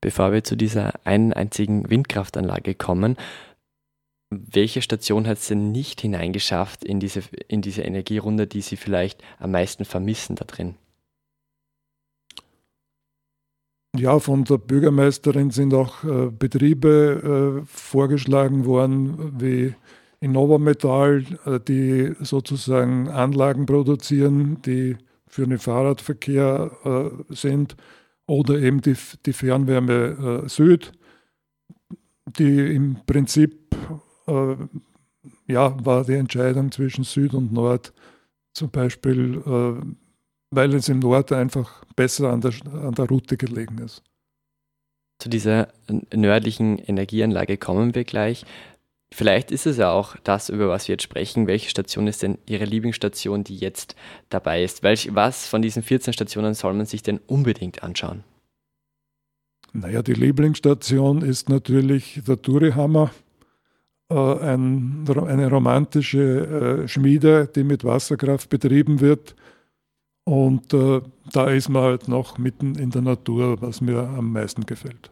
Bevor 0.00 0.32
wir 0.32 0.44
zu 0.44 0.56
dieser 0.56 0.94
einen 1.04 1.32
einzigen 1.32 1.88
Windkraftanlage 1.90 2.74
kommen, 2.74 3.16
welche 4.30 4.82
Station 4.82 5.26
hat 5.26 5.38
es 5.38 5.48
denn 5.48 5.72
nicht 5.72 6.00
hineingeschafft 6.00 6.84
in 6.84 7.00
diese, 7.00 7.22
in 7.48 7.62
diese 7.62 7.82
Energierunde, 7.82 8.46
die 8.46 8.60
Sie 8.60 8.76
vielleicht 8.76 9.22
am 9.38 9.52
meisten 9.52 9.84
vermissen 9.84 10.36
da 10.36 10.44
drin? 10.44 10.74
Ja, 13.96 14.18
von 14.18 14.44
der 14.44 14.58
Bürgermeisterin 14.58 15.50
sind 15.50 15.72
auch 15.74 16.04
äh, 16.04 16.30
Betriebe 16.30 17.62
äh, 17.62 17.66
vorgeschlagen 17.66 18.64
worden, 18.64 19.34
wie 19.38 19.74
Innova 20.20 20.58
Metall, 20.58 21.24
äh, 21.44 21.60
die 21.60 22.12
sozusagen 22.20 23.08
Anlagen 23.08 23.66
produzieren, 23.66 24.60
die 24.62 24.96
für 25.26 25.46
den 25.46 25.58
Fahrradverkehr 25.58 26.70
äh, 26.84 27.34
sind, 27.34 27.76
oder 28.26 28.58
eben 28.58 28.80
die, 28.80 28.96
die 29.24 29.32
Fernwärme 29.32 30.42
äh, 30.44 30.48
Süd, 30.48 30.92
die 32.38 32.74
im 32.74 32.98
Prinzip 33.06 33.74
äh, 34.26 34.56
ja, 35.46 35.76
war 35.84 36.04
die 36.04 36.14
Entscheidung 36.14 36.72
zwischen 36.72 37.04
Süd 37.04 37.34
und 37.34 37.52
Nord 37.52 37.92
zum 38.52 38.70
Beispiel, 38.70 39.42
äh, 39.46 40.05
weil 40.50 40.74
es 40.74 40.88
im 40.88 41.00
Nord 41.00 41.32
einfach 41.32 41.84
besser 41.96 42.32
an 42.32 42.40
der, 42.40 42.52
an 42.72 42.94
der 42.94 43.06
Route 43.06 43.36
gelegen 43.36 43.78
ist. 43.78 44.02
Zu 45.18 45.28
dieser 45.28 45.68
nördlichen 46.14 46.78
Energieanlage 46.78 47.56
kommen 47.56 47.94
wir 47.94 48.04
gleich. 48.04 48.44
Vielleicht 49.12 49.50
ist 49.50 49.66
es 49.66 49.78
ja 49.78 49.92
auch 49.92 50.16
das, 50.24 50.48
über 50.48 50.68
was 50.68 50.88
wir 50.88 50.94
jetzt 50.94 51.04
sprechen. 51.04 51.46
Welche 51.46 51.70
Station 51.70 52.06
ist 52.06 52.22
denn 52.22 52.38
Ihre 52.46 52.64
Lieblingsstation, 52.64 53.44
die 53.44 53.56
jetzt 53.56 53.94
dabei 54.28 54.62
ist? 54.62 54.82
Welch, 54.82 55.14
was 55.14 55.46
von 55.46 55.62
diesen 55.62 55.82
14 55.82 56.12
Stationen 56.12 56.54
soll 56.54 56.74
man 56.74 56.86
sich 56.86 57.02
denn 57.02 57.20
unbedingt 57.26 57.82
anschauen? 57.82 58.24
Naja, 59.72 60.02
die 60.02 60.14
Lieblingsstation 60.14 61.22
ist 61.22 61.48
natürlich 61.48 62.20
der 62.26 62.36
Durihammer 62.36 63.10
äh, 64.10 64.14
ein, 64.14 65.04
eine 65.08 65.50
romantische 65.50 66.82
äh, 66.84 66.88
Schmiede, 66.88 67.48
die 67.54 67.64
mit 67.64 67.84
Wasserkraft 67.84 68.48
betrieben 68.48 69.00
wird. 69.00 69.36
Und 70.28 70.74
äh, 70.74 71.02
da 71.32 71.50
ist 71.50 71.68
man 71.68 71.82
halt 71.82 72.08
noch 72.08 72.36
mitten 72.36 72.74
in 72.74 72.90
der 72.90 73.02
Natur, 73.02 73.62
was 73.62 73.80
mir 73.80 74.00
am 74.00 74.32
meisten 74.32 74.66
gefällt. 74.66 75.10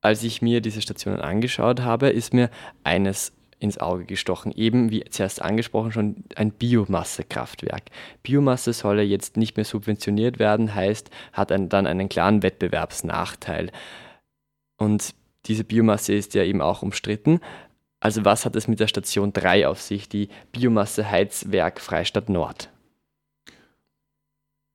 Als 0.00 0.22
ich 0.22 0.40
mir 0.40 0.60
diese 0.60 0.80
Stationen 0.80 1.20
angeschaut 1.20 1.80
habe, 1.80 2.08
ist 2.08 2.32
mir 2.32 2.50
eines 2.82 3.32
ins 3.58 3.78
Auge 3.78 4.04
gestochen. 4.04 4.52
Eben, 4.52 4.90
wie 4.90 5.04
zuerst 5.04 5.42
angesprochen, 5.42 5.92
schon 5.92 6.24
ein 6.34 6.50
Biomassekraftwerk. 6.50 7.84
Biomasse 8.22 8.72
soll 8.72 8.98
ja 8.98 9.04
jetzt 9.04 9.36
nicht 9.36 9.56
mehr 9.56 9.64
subventioniert 9.64 10.38
werden, 10.38 10.74
heißt, 10.74 11.10
hat 11.32 11.52
ein, 11.52 11.68
dann 11.68 11.86
einen 11.86 12.08
klaren 12.08 12.42
Wettbewerbsnachteil. 12.42 13.70
Und 14.78 15.14
diese 15.46 15.64
Biomasse 15.64 16.14
ist 16.14 16.34
ja 16.34 16.42
eben 16.42 16.60
auch 16.60 16.82
umstritten. 16.82 17.40
Also 18.00 18.24
was 18.24 18.44
hat 18.44 18.56
es 18.56 18.68
mit 18.68 18.80
der 18.80 18.88
Station 18.88 19.32
3 19.32 19.68
auf 19.68 19.80
sich, 19.80 20.08
die 20.08 20.28
Biomasseheizwerk 20.52 21.80
Freistadt 21.80 22.28
Nord? 22.28 22.70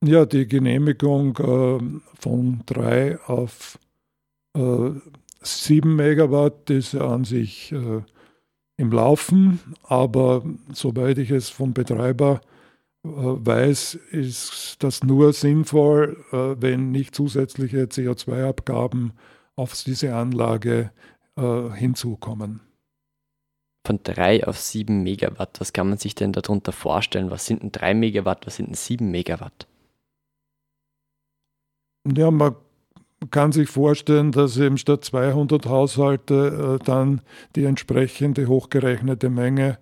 Ja, 0.03 0.25
die 0.25 0.47
Genehmigung 0.47 1.37
äh, 1.37 1.99
von 2.19 2.63
3 2.65 3.19
auf 3.27 3.77
äh, 4.57 4.91
7 5.41 5.95
Megawatt 5.95 6.69
ist 6.69 6.93
ja 6.93 7.07
an 7.07 7.23
sich 7.23 7.71
äh, 7.71 8.01
im 8.77 8.91
Laufen, 8.91 9.59
aber 9.83 10.43
soweit 10.73 11.19
ich 11.19 11.29
es 11.29 11.49
vom 11.49 11.73
Betreiber 11.73 12.41
äh, 13.03 13.09
weiß, 13.09 13.95
ist 14.11 14.77
das 14.79 15.03
nur 15.03 15.33
sinnvoll, 15.33 16.17
äh, 16.31 16.55
wenn 16.59 16.91
nicht 16.91 17.13
zusätzliche 17.13 17.83
CO2-Abgaben 17.83 19.13
auf 19.55 19.75
diese 19.83 20.15
Anlage 20.15 20.91
äh, 21.37 21.69
hinzukommen. 21.75 22.61
Von 23.85 23.99
3 24.03 24.45
auf 24.47 24.59
7 24.59 25.01
Megawatt, 25.01 25.59
was 25.59 25.73
kann 25.73 25.89
man 25.89 25.97
sich 25.97 26.13
denn 26.13 26.33
darunter 26.33 26.71
vorstellen? 26.71 27.31
Was 27.31 27.45
sind 27.45 27.63
denn 27.63 27.71
3 27.71 27.95
Megawatt, 27.95 28.45
was 28.45 28.57
sind 28.57 28.67
denn 28.67 28.75
7 28.75 29.09
Megawatt? 29.09 29.67
Ja, 32.07 32.31
man 32.31 32.55
kann 33.29 33.51
sich 33.51 33.69
vorstellen, 33.69 34.31
dass 34.31 34.57
eben 34.57 34.77
statt 34.77 35.05
200 35.05 35.67
Haushalte 35.67 36.79
äh, 36.79 36.83
dann 36.83 37.21
die 37.55 37.65
entsprechende 37.65 38.47
hochgerechnete 38.47 39.29
Menge, 39.29 39.77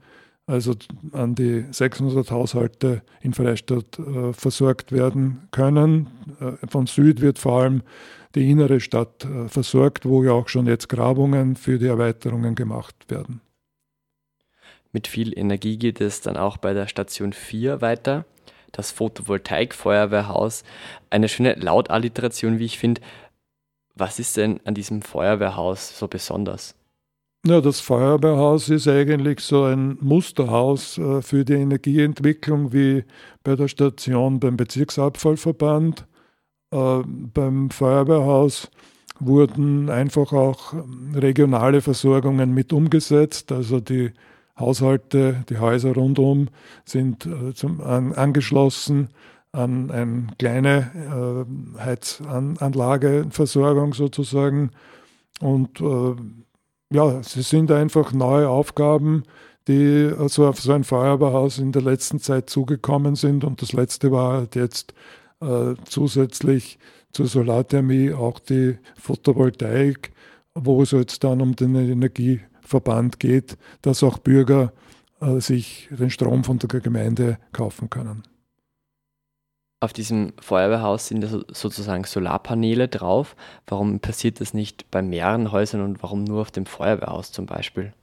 also 0.45 0.73
an 1.13 1.35
die 1.35 1.65
600 1.71 2.31
Haushalte 2.31 3.03
in 3.21 3.33
Freistadt 3.33 3.99
äh, 3.99 4.33
versorgt 4.33 4.91
werden 4.91 5.47
können. 5.51 6.09
Äh, 6.41 6.67
von 6.67 6.87
Süd 6.87 7.21
wird 7.21 7.39
vor 7.39 7.61
allem 7.61 7.83
die 8.35 8.49
innere 8.49 8.79
Stadt 8.79 9.25
äh, 9.25 9.47
versorgt, 9.47 10.05
wo 10.05 10.23
ja 10.23 10.31
auch 10.31 10.49
schon 10.49 10.65
jetzt 10.65 10.89
Grabungen 10.89 11.55
für 11.55 11.79
die 11.79 11.87
Erweiterungen 11.87 12.55
gemacht 12.55 12.95
werden. 13.07 13.41
Mit 14.91 15.07
viel 15.07 15.37
Energie 15.37 15.77
geht 15.77 16.01
es 16.01 16.21
dann 16.21 16.37
auch 16.37 16.57
bei 16.57 16.73
der 16.73 16.87
Station 16.87 17.33
4 17.33 17.81
weiter. 17.81 18.25
Das 18.71 18.91
Photovoltaik-Feuerwehrhaus. 18.91 20.63
Eine 21.09 21.29
schöne 21.29 21.53
Lautalliteration, 21.53 22.59
wie 22.59 22.65
ich 22.65 22.79
finde. 22.79 23.01
Was 23.95 24.19
ist 24.19 24.37
denn 24.37 24.59
an 24.65 24.73
diesem 24.73 25.01
Feuerwehrhaus 25.01 25.97
so 25.97 26.07
besonders? 26.07 26.75
Ja, 27.45 27.61
das 27.61 27.79
Feuerwehrhaus 27.79 28.69
ist 28.69 28.87
eigentlich 28.87 29.39
so 29.39 29.63
ein 29.63 29.97
Musterhaus 30.01 30.97
äh, 30.97 31.21
für 31.21 31.45
die 31.45 31.53
Energieentwicklung 31.53 32.73
wie 32.73 33.05
bei 33.43 33.55
der 33.55 33.69
Station 33.69 34.39
beim 34.39 34.57
Bezirksabfallverband 34.57 36.05
äh, 36.71 37.01
beim 37.05 37.69
Feuerwehrhaus 37.69 38.69
wurden 39.19 39.89
einfach 39.89 40.31
auch 40.33 40.73
regionale 41.13 41.81
Versorgungen 41.81 42.53
mit 42.53 42.71
umgesetzt. 42.71 43.51
Also 43.51 43.79
die 43.79 44.11
Haushalte, 44.59 45.43
die 45.49 45.57
Häuser 45.57 45.93
rundum 45.93 46.49
sind 46.85 47.25
äh, 47.25 47.53
zum, 47.53 47.81
an, 47.81 48.13
angeschlossen 48.13 49.09
an 49.51 49.89
eine 49.89 50.27
kleine 50.37 51.45
äh, 51.77 51.79
Heizanlageversorgung 51.79 53.93
sozusagen. 53.93 54.71
Und 55.39 55.81
äh, 55.81 56.15
ja, 56.91 57.23
sie 57.23 57.41
sind 57.41 57.71
einfach 57.71 58.13
neue 58.13 58.49
Aufgaben, 58.49 59.23
die 59.67 60.11
also 60.17 60.47
auf 60.47 60.59
so 60.59 60.73
ein 60.73 60.83
Feuerwehrhaus 60.83 61.59
in 61.59 61.71
der 61.71 61.81
letzten 61.81 62.19
Zeit 62.19 62.49
zugekommen 62.49 63.15
sind. 63.15 63.43
Und 63.43 63.61
das 63.61 63.73
letzte 63.73 64.11
war 64.11 64.33
halt 64.33 64.55
jetzt 64.55 64.93
äh, 65.41 65.75
zusätzlich 65.85 66.79
zur 67.11 67.27
Solarthermie 67.27 68.13
auch 68.13 68.39
die 68.39 68.77
Photovoltaik, 68.95 70.11
wo 70.53 70.83
es 70.83 70.91
jetzt 70.91 71.23
dann 71.23 71.41
um 71.41 71.55
den 71.55 71.75
Energieverband 72.69 73.19
geht, 73.19 73.57
dass 73.81 74.03
auch 74.03 74.19
Bürger 74.19 74.71
äh, 75.21 75.39
sich 75.39 75.89
den 75.91 76.09
Strom 76.09 76.43
von 76.43 76.59
der 76.59 76.79
Gemeinde 76.79 77.37
kaufen 77.51 77.89
können. 77.89 78.23
Auf 79.81 79.93
diesem 79.93 80.33
Feuerwehrhaus 80.41 81.07
sind 81.07 81.25
sozusagen 81.53 82.03
Solarpaneele 82.03 82.89
drauf. 82.89 83.35
Warum 83.65 84.01
passiert 84.01 84.41
das 84.41 84.53
nicht 84.53 84.91
bei 84.91 85.01
mehreren 85.01 85.53
Häusern 85.53 85.81
und 85.81 86.03
warum 86.03 86.25
nur 86.25 86.41
auf 86.41 86.51
dem 86.51 86.65
Feuerwehrhaus 86.65 87.31
zum 87.31 87.45
Beispiel? 87.45 87.93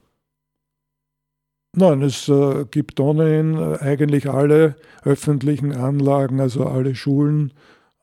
Nein, 1.75 2.01
es 2.01 2.27
äh, 2.27 2.65
gibt 2.71 2.99
ohnehin 2.99 3.55
äh, 3.55 3.77
eigentlich 3.79 4.27
alle 4.27 4.75
öffentlichen 5.03 5.75
Anlagen, 5.75 6.39
also 6.39 6.65
alle 6.65 6.95
Schulen, 6.95 7.53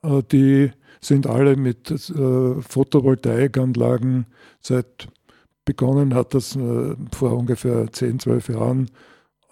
äh, 0.04 0.22
die 0.30 0.70
sind 1.00 1.26
alle 1.26 1.56
mit 1.56 1.90
äh, 1.90 2.62
Photovoltaikanlagen 2.62 4.26
seit 4.60 5.08
begonnen 5.64 6.14
hat 6.14 6.34
das 6.34 6.56
äh, 6.56 6.94
vor 7.12 7.32
ungefähr 7.32 7.90
10, 7.90 8.20
12 8.20 8.48
Jahren 8.50 8.90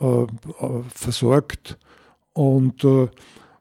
äh, 0.00 0.26
versorgt. 0.95 1.78
Und 2.35 2.87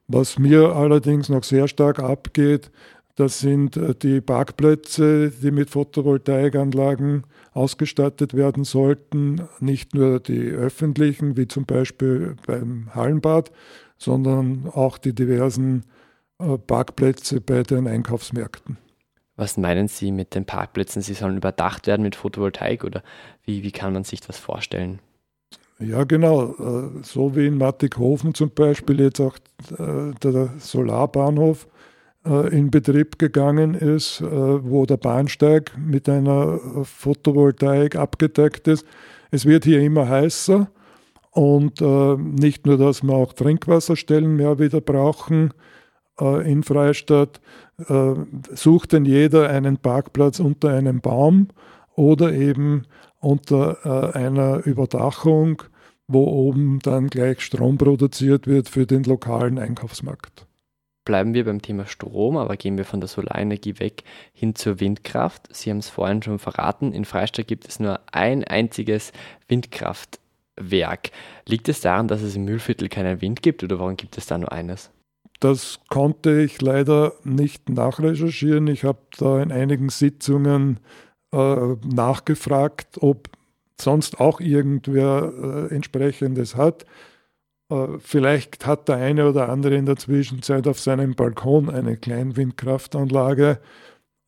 was 0.08 0.38
mir 0.38 0.74
allerdings 0.74 1.28
noch 1.28 1.44
sehr 1.44 1.68
stark 1.68 1.98
abgeht, 1.98 2.70
das 3.16 3.40
sind 3.40 3.78
die 4.02 4.22
Parkplätze, 4.22 5.30
die 5.30 5.50
mit 5.50 5.68
Photovoltaikanlagen 5.68 7.24
ausgestattet 7.52 8.32
werden 8.32 8.64
sollten. 8.64 9.42
Nicht 9.60 9.94
nur 9.94 10.20
die 10.20 10.48
öffentlichen, 10.48 11.36
wie 11.36 11.46
zum 11.46 11.66
Beispiel 11.66 12.36
beim 12.46 12.94
Hallenbad, 12.94 13.52
sondern 13.98 14.68
auch 14.72 14.98
die 14.98 15.14
diversen 15.14 15.84
äh, 16.38 16.58
Parkplätze 16.58 17.40
bei 17.40 17.62
den 17.62 17.86
Einkaufsmärkten. 17.86 18.78
Was 19.36 19.56
meinen 19.56 19.88
Sie 19.88 20.12
mit 20.12 20.34
den 20.34 20.44
Parkplätzen? 20.44 21.02
Sie 21.02 21.14
sollen 21.14 21.38
überdacht 21.38 21.86
werden 21.86 22.02
mit 22.02 22.16
Photovoltaik 22.16 22.84
oder 22.84 23.02
wie, 23.44 23.62
wie 23.62 23.72
kann 23.72 23.92
man 23.92 24.04
sich 24.04 24.20
das 24.20 24.38
vorstellen? 24.38 25.00
Ja, 25.78 26.04
genau. 26.04 26.52
Äh, 26.52 27.02
so 27.02 27.34
wie 27.34 27.46
in 27.46 27.58
Mattighofen 27.58 28.34
zum 28.34 28.50
Beispiel 28.50 29.00
jetzt 29.00 29.20
auch 29.20 29.36
äh, 29.78 30.12
der 30.22 30.50
Solarbahnhof 30.58 31.66
äh, 32.24 32.56
in 32.56 32.70
Betrieb 32.70 33.18
gegangen 33.18 33.74
ist, 33.74 34.22
wo 34.22 34.86
der 34.86 34.96
Bahnsteig 34.96 35.72
mit 35.76 36.08
einer 36.08 36.58
Photovoltaik 36.84 37.96
abgedeckt 37.96 38.68
ist. 38.68 38.86
Es 39.30 39.44
wird 39.44 39.64
hier 39.64 39.80
immer 39.80 40.08
heißer 40.08 40.68
und 41.30 41.80
nicht 41.80 42.66
nur, 42.66 42.76
dass 42.76 43.02
wir 43.02 43.14
auch 43.14 43.32
Trinkwasserstellen 43.32 44.36
mehr 44.36 44.58
wieder 44.58 44.82
brauchen 44.82 45.54
in 46.20 46.62
Freistadt, 46.62 47.40
sucht 48.54 48.92
denn 48.92 49.04
jeder 49.04 49.48
einen 49.48 49.78
Parkplatz 49.78 50.40
unter 50.40 50.70
einem 50.70 51.00
Baum 51.00 51.48
oder 51.94 52.32
eben 52.32 52.86
unter 53.20 54.14
einer 54.14 54.64
Überdachung 54.66 55.62
wo 56.12 56.24
oben 56.24 56.78
dann 56.80 57.08
gleich 57.08 57.40
Strom 57.40 57.78
produziert 57.78 58.46
wird 58.46 58.68
für 58.68 58.86
den 58.86 59.04
lokalen 59.04 59.58
Einkaufsmarkt. 59.58 60.46
Bleiben 61.04 61.34
wir 61.34 61.44
beim 61.44 61.60
Thema 61.62 61.86
Strom, 61.86 62.36
aber 62.36 62.56
gehen 62.56 62.76
wir 62.76 62.84
von 62.84 63.00
der 63.00 63.08
Solarenergie 63.08 63.80
weg 63.80 64.04
hin 64.32 64.54
zur 64.54 64.78
Windkraft. 64.78 65.48
Sie 65.54 65.70
haben 65.70 65.78
es 65.78 65.88
vorhin 65.88 66.22
schon 66.22 66.38
verraten, 66.38 66.92
in 66.92 67.04
Freistadt 67.04 67.48
gibt 67.48 67.66
es 67.66 67.80
nur 67.80 68.00
ein 68.12 68.44
einziges 68.44 69.12
Windkraftwerk. 69.48 71.10
Liegt 71.46 71.68
es 71.68 71.80
daran, 71.80 72.06
dass 72.06 72.22
es 72.22 72.36
im 72.36 72.44
Mühlviertel 72.44 72.88
keinen 72.88 73.20
Wind 73.20 73.42
gibt 73.42 73.64
oder 73.64 73.80
warum 73.80 73.96
gibt 73.96 74.16
es 74.16 74.26
da 74.26 74.38
nur 74.38 74.52
eines? 74.52 74.90
Das 75.42 75.80
konnte 75.88 76.40
ich 76.40 76.62
leider 76.62 77.14
nicht 77.24 77.68
nachrecherchieren. 77.68 78.68
Ich 78.68 78.84
habe 78.84 79.00
da 79.18 79.42
in 79.42 79.50
einigen 79.50 79.88
Sitzungen 79.88 80.78
äh, 81.32 81.74
nachgefragt, 81.84 82.98
ob 83.00 83.28
sonst 83.80 84.20
auch 84.20 84.38
irgendwer 84.38 85.68
äh, 85.68 85.74
entsprechendes 85.74 86.54
hat. 86.54 86.86
Äh, 87.70 87.98
vielleicht 87.98 88.66
hat 88.66 88.86
der 88.86 88.98
eine 88.98 89.28
oder 89.28 89.48
andere 89.48 89.74
in 89.74 89.84
der 89.86 89.96
Zwischenzeit 89.96 90.68
auf 90.68 90.78
seinem 90.78 91.16
Balkon 91.16 91.68
eine 91.68 91.96
Kleinwindkraftanlage, 91.96 93.58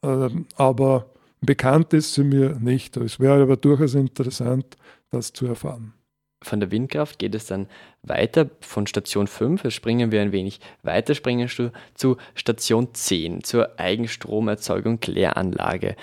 äh, 0.02 0.28
aber 0.56 1.12
bekannt 1.40 1.92
ist 1.92 2.14
sie 2.14 2.25
mir 2.25 2.59
nicht. 2.59 2.97
Es 2.97 3.21
wäre 3.21 3.40
aber 3.40 3.56
durchaus 3.56 3.94
interessant, 3.94 4.76
das 5.11 5.33
zu 5.33 5.47
erfahren. 5.47 5.94
Von 6.43 6.61
der 6.61 6.71
Windkraft 6.71 7.19
geht 7.19 7.35
es 7.35 7.47
dann 7.47 7.69
weiter 8.03 8.50
von 8.61 8.87
Station 8.87 9.26
5, 9.26 9.64
jetzt 9.64 9.75
springen 9.75 10.12
wir 10.12 10.21
ein 10.21 10.33
wenig 10.33 10.61
weiter, 10.83 11.14
springen 11.14 11.49
zu 11.95 12.19
Station 12.35 12.93
10, 12.93 13.45
zur 13.45 13.79
Eigenstromerzeugung 13.79 15.00
Kläranlage. 15.00 15.97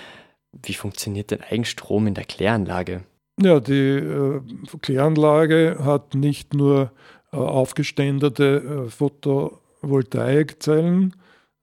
Wie 0.52 0.74
funktioniert 0.74 1.30
denn 1.30 1.42
Eigenstrom 1.42 2.08
in 2.08 2.14
der 2.14 2.24
Kläranlage? 2.24 3.04
Ja, 3.40 3.60
die 3.60 3.72
äh, 3.72 4.40
Kläranlage 4.82 5.78
hat 5.82 6.14
nicht 6.14 6.54
nur 6.54 6.92
äh, 7.32 7.36
aufgeständerte 7.36 8.86
äh, 8.86 8.90
Photovoltaikzellen, 8.90 11.14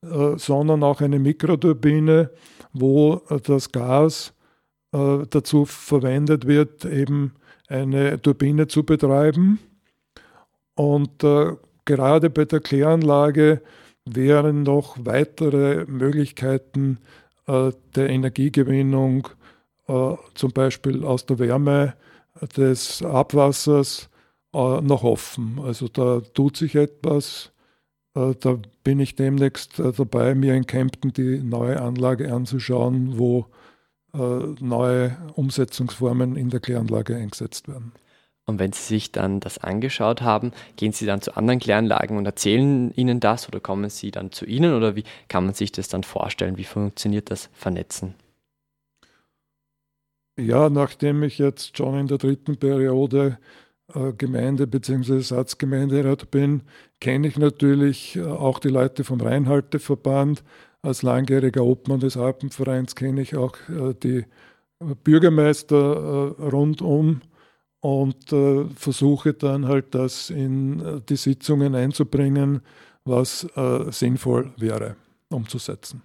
äh, 0.01 0.37
sondern 0.37 0.83
auch 0.83 1.01
eine 1.01 1.19
Mikroturbine, 1.19 2.31
wo 2.73 3.21
äh, 3.29 3.39
das 3.41 3.71
Gas 3.71 4.33
äh, 4.93 5.25
dazu 5.29 5.65
verwendet 5.65 6.47
wird, 6.47 6.85
eben 6.85 7.35
eine 7.69 8.21
Turbine 8.21 8.67
zu 8.67 8.83
betreiben. 8.83 9.59
Und 10.75 11.23
gerade 11.85 12.29
bei 12.29 12.45
der 12.45 12.59
Kläranlage 12.61 13.61
wären 14.05 14.63
noch 14.63 14.97
weitere 14.99 15.85
Möglichkeiten 15.85 16.99
der 17.47 18.09
Energiegewinnung 18.09 19.27
äh, 19.89 20.15
zum 20.35 20.51
Beispiel 20.51 21.03
aus 21.03 21.25
der 21.25 21.39
Wärme 21.39 21.95
des 22.55 23.01
Abwassers 23.01 24.09
äh, 24.53 24.81
noch 24.81 25.03
offen. 25.03 25.59
Also 25.63 25.87
da 25.87 26.21
tut 26.21 26.57
sich 26.57 26.75
etwas. 26.75 27.51
Äh, 28.13 28.35
da 28.39 28.59
bin 28.83 28.99
ich 28.99 29.15
demnächst 29.15 29.79
dabei, 29.79 30.35
mir 30.35 30.53
in 30.53 30.67
Kempten 30.67 31.11
die 31.11 31.39
neue 31.39 31.81
Anlage 31.81 32.31
anzuschauen, 32.31 33.17
wo 33.17 33.47
neue 34.13 35.17
Umsetzungsformen 35.35 36.35
in 36.35 36.49
der 36.49 36.59
Kläranlage 36.59 37.15
eingesetzt 37.15 37.67
werden. 37.67 37.93
Und 38.49 38.57
wenn 38.57 38.73
Sie 38.73 38.81
sich 38.81 39.11
dann 39.11 39.39
das 39.39 39.59
angeschaut 39.59 40.23
haben, 40.23 40.53
gehen 40.75 40.91
Sie 40.91 41.05
dann 41.05 41.21
zu 41.21 41.37
anderen 41.37 41.59
Kläranlagen 41.59 42.17
und 42.17 42.25
erzählen 42.25 42.91
Ihnen 42.95 43.19
das 43.19 43.47
oder 43.47 43.59
kommen 43.59 43.91
Sie 43.91 44.09
dann 44.09 44.31
zu 44.31 44.45
Ihnen 44.45 44.73
oder 44.73 44.95
wie 44.95 45.03
kann 45.27 45.45
man 45.45 45.53
sich 45.53 45.71
das 45.71 45.87
dann 45.87 46.01
vorstellen? 46.01 46.57
Wie 46.57 46.63
funktioniert 46.63 47.29
das 47.29 47.51
Vernetzen? 47.53 48.15
Ja, 50.35 50.69
nachdem 50.69 51.21
ich 51.21 51.37
jetzt 51.37 51.77
schon 51.77 51.99
in 51.99 52.07
der 52.07 52.17
dritten 52.17 52.57
Periode 52.57 53.37
äh, 53.93 54.13
Gemeinde- 54.13 54.67
bzw. 54.67 55.19
Satzgemeinderat 55.19 56.31
bin, 56.31 56.61
kenne 56.99 57.27
ich 57.27 57.37
natürlich 57.37 58.15
äh, 58.15 58.23
auch 58.23 58.59
die 58.59 58.69
Leute 58.69 59.03
vom 59.03 59.21
Reinhalteverband. 59.21 60.43
Als 60.81 61.01
langjähriger 61.01 61.63
Obmann 61.63 61.99
des 61.99 62.15
Alpenvereins 62.15 62.95
kenne 62.95 63.21
ich 63.21 63.35
auch 63.35 63.55
äh, 63.69 63.93
die 64.01 64.25
Bürgermeister 65.03 66.37
rundum 66.39 67.19
und 67.81 68.29
versuche 68.77 69.33
dann 69.33 69.67
halt 69.67 69.93
das 69.93 70.29
in 70.29 71.01
die 71.09 71.17
Sitzungen 71.17 71.75
einzubringen, 71.75 72.61
was 73.03 73.45
sinnvoll 73.89 74.53
wäre 74.55 74.95
umzusetzen. 75.29 76.03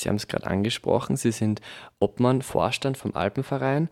Sie 0.00 0.08
haben 0.08 0.16
es 0.16 0.28
gerade 0.28 0.46
angesprochen, 0.46 1.16
Sie 1.16 1.32
sind 1.32 1.60
Obmann, 1.98 2.42
Vorstand 2.42 2.96
vom 2.98 3.14
Alpenverein. 3.14 3.88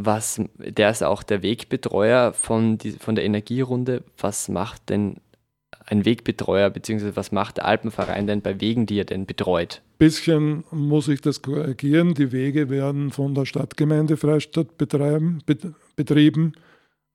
Was, 0.00 0.40
der 0.58 0.90
ist 0.90 1.02
auch 1.02 1.22
der 1.22 1.42
Wegbetreuer 1.42 2.32
von, 2.32 2.78
die, 2.78 2.92
von 2.92 3.16
der 3.16 3.24
Energierunde. 3.24 4.04
Was 4.16 4.48
macht 4.48 4.90
denn 4.90 5.16
ein 5.90 6.04
Wegbetreuer, 6.04 6.70
beziehungsweise 6.70 7.16
was 7.16 7.32
macht 7.32 7.58
der 7.58 7.66
Alpenverein 7.66 8.26
denn 8.26 8.42
bei 8.42 8.60
Wegen, 8.60 8.86
die 8.86 8.98
er 8.98 9.04
denn 9.04 9.26
betreut? 9.26 9.82
Bisschen 9.98 10.64
muss 10.70 11.08
ich 11.08 11.20
das 11.20 11.42
korrigieren. 11.42 12.14
Die 12.14 12.32
Wege 12.32 12.70
werden 12.70 13.10
von 13.10 13.34
der 13.34 13.46
Stadtgemeinde 13.46 14.16
Freistadt 14.16 14.78
betreiben, 14.78 15.42
betrieben. 15.96 16.52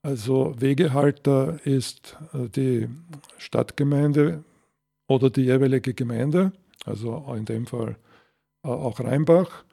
Also 0.02 0.54
Wegehalter 0.58 1.60
ist 1.64 2.18
äh, 2.34 2.50
die 2.50 2.90
Stadtgemeinde 3.38 4.44
oder 5.08 5.30
die 5.30 5.44
jeweilige 5.44 5.94
Gemeinde 5.94 6.52
also 6.86 7.26
in 7.36 7.46
dem 7.46 7.66
Fall 7.66 7.96
äh, 8.64 8.70
auch 8.70 9.00
Rheinbach. 9.00 9.64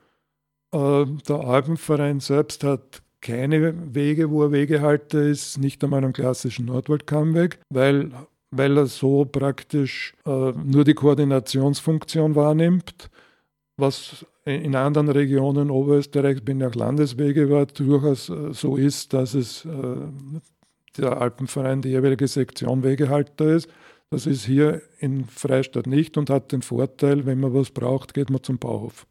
Äh, 0.73 1.05
der 1.27 1.39
Alpenverein 1.39 2.19
selbst 2.19 2.63
hat 2.63 3.01
keine 3.21 3.93
Wege, 3.93 4.31
wo 4.31 4.43
er 4.43 4.51
Wegehalter 4.51 5.21
ist, 5.21 5.59
nicht 5.59 5.83
einmal 5.83 6.03
am 6.03 6.13
klassischen 6.13 6.65
Nordwaldkammweg, 6.65 7.59
weil, 7.69 8.11
weil 8.51 8.77
er 8.77 8.85
so 8.85 9.25
praktisch 9.25 10.13
äh, 10.25 10.51
nur 10.51 10.83
die 10.83 10.93
Koordinationsfunktion 10.93 12.35
wahrnimmt, 12.35 13.09
was 13.77 14.25
in 14.45 14.75
anderen 14.75 15.09
Regionen 15.09 15.69
Oberösterreichs, 15.69 16.41
bin 16.41 16.59
ja 16.59 16.67
auch 16.67 16.75
Landeswegewart, 16.75 17.79
durchaus 17.79 18.25
so 18.25 18.75
ist, 18.75 19.13
dass 19.13 19.33
es 19.35 19.67
der 20.97 21.21
Alpenverein 21.21 21.81
die 21.81 21.89
jeweilige 21.89 22.27
Sektion 22.27 22.83
Wegehalter 22.83 23.45
ist. 23.45 23.69
Das 24.09 24.25
ist 24.25 24.45
hier 24.45 24.81
in 24.99 25.25
Freistadt 25.25 25.87
nicht 25.87 26.17
und 26.17 26.29
hat 26.29 26.51
den 26.51 26.61
Vorteil, 26.61 27.25
wenn 27.25 27.39
man 27.39 27.53
was 27.53 27.71
braucht, 27.71 28.13
geht 28.13 28.29
man 28.29 28.43
zum 28.43 28.59
Bauhof. 28.59 29.07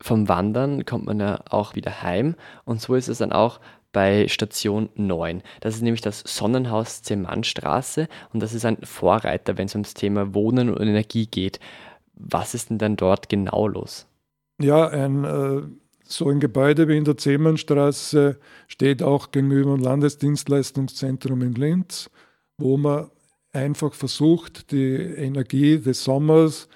Vom 0.00 0.28
Wandern 0.28 0.84
kommt 0.84 1.06
man 1.06 1.18
ja 1.18 1.40
auch 1.50 1.74
wieder 1.74 2.02
heim 2.02 2.36
und 2.64 2.80
so 2.80 2.94
ist 2.94 3.08
es 3.08 3.18
dann 3.18 3.32
auch 3.32 3.60
bei 3.94 4.28
Station 4.28 4.90
9. 4.96 5.42
Das 5.60 5.74
ist 5.74 5.80
nämlich 5.80 6.02
das 6.02 6.22
Sonnenhaus 6.26 7.00
Zemmannstraße 7.00 8.08
und 8.34 8.40
das 8.40 8.52
ist 8.52 8.66
ein 8.66 8.76
Vorreiter, 8.82 9.56
wenn 9.56 9.66
es 9.66 9.74
ums 9.74 9.94
Thema 9.94 10.34
Wohnen 10.34 10.68
und 10.68 10.82
Energie 10.82 11.26
geht. 11.26 11.60
Was 12.14 12.52
ist 12.52 12.68
denn 12.68 12.76
dann 12.76 12.96
dort 12.96 13.30
genau 13.30 13.66
los? 13.66 14.06
Ja, 14.60 14.88
ein, 14.88 15.24
äh, 15.24 15.62
so 16.04 16.28
ein 16.28 16.40
Gebäude 16.40 16.88
wie 16.88 16.98
in 16.98 17.04
der 17.04 17.16
Zemmannstraße 17.16 18.38
steht 18.68 19.02
auch 19.02 19.30
gegenüber 19.30 19.74
dem 19.74 19.82
Landesdienstleistungszentrum 19.82 21.40
in 21.40 21.54
Linz, 21.54 22.10
wo 22.58 22.76
man 22.76 23.10
einfach 23.52 23.94
versucht, 23.94 24.70
die 24.72 24.94
Energie 24.94 25.78
des 25.78 26.04
Sommers 26.04 26.68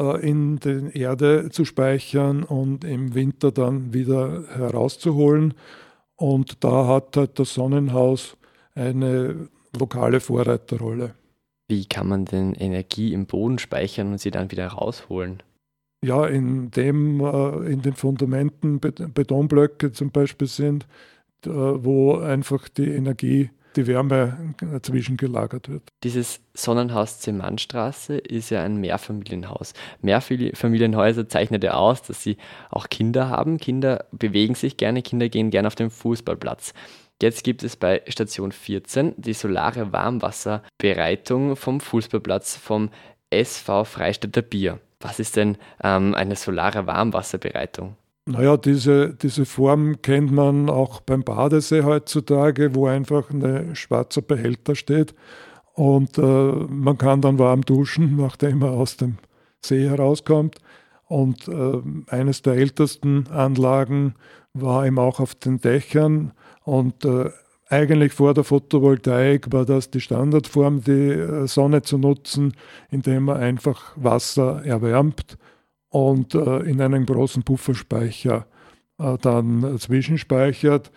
äh, 0.00 0.28
in 0.28 0.58
der 0.58 0.94
Erde 0.94 1.48
zu 1.50 1.64
speichern 1.64 2.42
und 2.42 2.84
im 2.84 3.14
Winter 3.14 3.52
dann 3.52 3.94
wieder 3.94 4.44
herauszuholen. 4.48 5.54
Und 6.16 6.64
da 6.64 6.86
hat 6.86 7.16
halt 7.16 7.38
das 7.38 7.54
Sonnenhaus 7.54 8.36
eine 8.74 9.48
lokale 9.78 10.20
Vorreiterrolle. 10.20 11.14
Wie 11.68 11.84
kann 11.86 12.08
man 12.08 12.24
denn 12.24 12.54
Energie 12.54 13.12
im 13.12 13.26
Boden 13.26 13.58
speichern 13.58 14.12
und 14.12 14.20
sie 14.20 14.30
dann 14.30 14.50
wieder 14.50 14.68
rausholen? 14.68 15.42
Ja, 16.04 16.26
indem 16.26 17.20
äh, 17.20 17.70
in 17.70 17.82
den 17.82 17.94
Fundamenten 17.94 18.80
Betonblöcke 18.80 19.92
zum 19.92 20.10
Beispiel 20.10 20.46
sind, 20.46 20.86
wo 21.44 22.16
einfach 22.16 22.68
die 22.68 22.88
Energie 22.88 23.50
die 23.76 23.86
Wärme 23.86 24.54
dazwischen 24.60 25.16
gelagert 25.16 25.68
wird. 25.68 25.82
Dieses 26.02 26.40
Sonnenhaus 26.54 27.20
Zemannstraße 27.20 28.18
ist 28.18 28.50
ja 28.50 28.62
ein 28.62 28.76
Mehrfamilienhaus. 28.76 29.74
Mehrfamilienhäuser 30.00 31.28
zeichnet 31.28 31.64
ja 31.64 31.74
aus, 31.74 32.02
dass 32.02 32.22
sie 32.22 32.36
auch 32.70 32.88
Kinder 32.88 33.28
haben. 33.28 33.58
Kinder 33.58 34.06
bewegen 34.12 34.54
sich 34.54 34.76
gerne, 34.76 35.02
Kinder 35.02 35.28
gehen 35.28 35.50
gerne 35.50 35.68
auf 35.68 35.74
den 35.74 35.90
Fußballplatz. 35.90 36.72
Jetzt 37.22 37.44
gibt 37.44 37.62
es 37.62 37.76
bei 37.76 38.02
Station 38.08 38.52
14 38.52 39.14
die 39.16 39.32
solare 39.32 39.92
Warmwasserbereitung 39.92 41.56
vom 41.56 41.80
Fußballplatz 41.80 42.56
vom 42.56 42.90
SV 43.30 43.84
Freistädter 43.84 44.42
Bier. 44.42 44.80
Was 45.00 45.18
ist 45.18 45.36
denn 45.36 45.56
ähm, 45.82 46.14
eine 46.14 46.36
solare 46.36 46.86
Warmwasserbereitung? 46.86 47.96
Naja, 48.28 48.56
diese, 48.56 49.14
diese 49.14 49.44
Form 49.44 50.02
kennt 50.02 50.32
man 50.32 50.68
auch 50.68 51.00
beim 51.00 51.22
Badesee 51.22 51.84
heutzutage, 51.84 52.74
wo 52.74 52.86
einfach 52.86 53.30
ein 53.30 53.76
schwarzer 53.76 54.20
Behälter 54.20 54.74
steht 54.74 55.14
und 55.74 56.18
äh, 56.18 56.22
man 56.22 56.98
kann 56.98 57.20
dann 57.20 57.38
warm 57.38 57.62
duschen, 57.62 58.16
nachdem 58.20 58.62
er 58.62 58.72
aus 58.72 58.96
dem 58.96 59.18
See 59.64 59.88
herauskommt. 59.88 60.56
Und 61.04 61.46
äh, 61.46 61.82
eines 62.08 62.42
der 62.42 62.54
ältesten 62.54 63.28
Anlagen 63.28 64.14
war 64.54 64.86
eben 64.86 64.98
auch 64.98 65.20
auf 65.20 65.36
den 65.36 65.60
Dächern 65.60 66.32
und 66.64 67.04
äh, 67.04 67.30
eigentlich 67.68 68.12
vor 68.12 68.34
der 68.34 68.42
Photovoltaik 68.42 69.52
war 69.52 69.64
das 69.64 69.90
die 69.90 70.00
Standardform, 70.00 70.82
die 70.82 71.10
äh, 71.10 71.46
Sonne 71.46 71.82
zu 71.82 71.98
nutzen, 71.98 72.54
indem 72.90 73.24
man 73.24 73.36
einfach 73.36 73.92
Wasser 73.96 74.64
erwärmt 74.64 75.36
und 75.96 76.34
äh, 76.34 76.58
in 76.60 76.80
einen 76.80 77.06
großen 77.06 77.42
Pufferspeicher 77.42 78.46
äh, 78.98 79.18
dann 79.18 79.78
zwischenspeichert, 79.78 80.90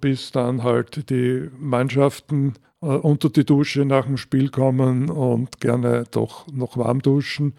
bis 0.00 0.32
dann 0.32 0.64
halt 0.64 1.08
die 1.08 1.48
Mannschaften 1.56 2.54
unter 2.80 3.30
die 3.30 3.44
Dusche 3.44 3.84
nach 3.84 4.06
dem 4.06 4.16
Spiel 4.16 4.48
kommen 4.48 5.08
und 5.08 5.60
gerne 5.60 6.02
doch 6.10 6.48
noch 6.48 6.76
warm 6.76 7.00
duschen 7.00 7.54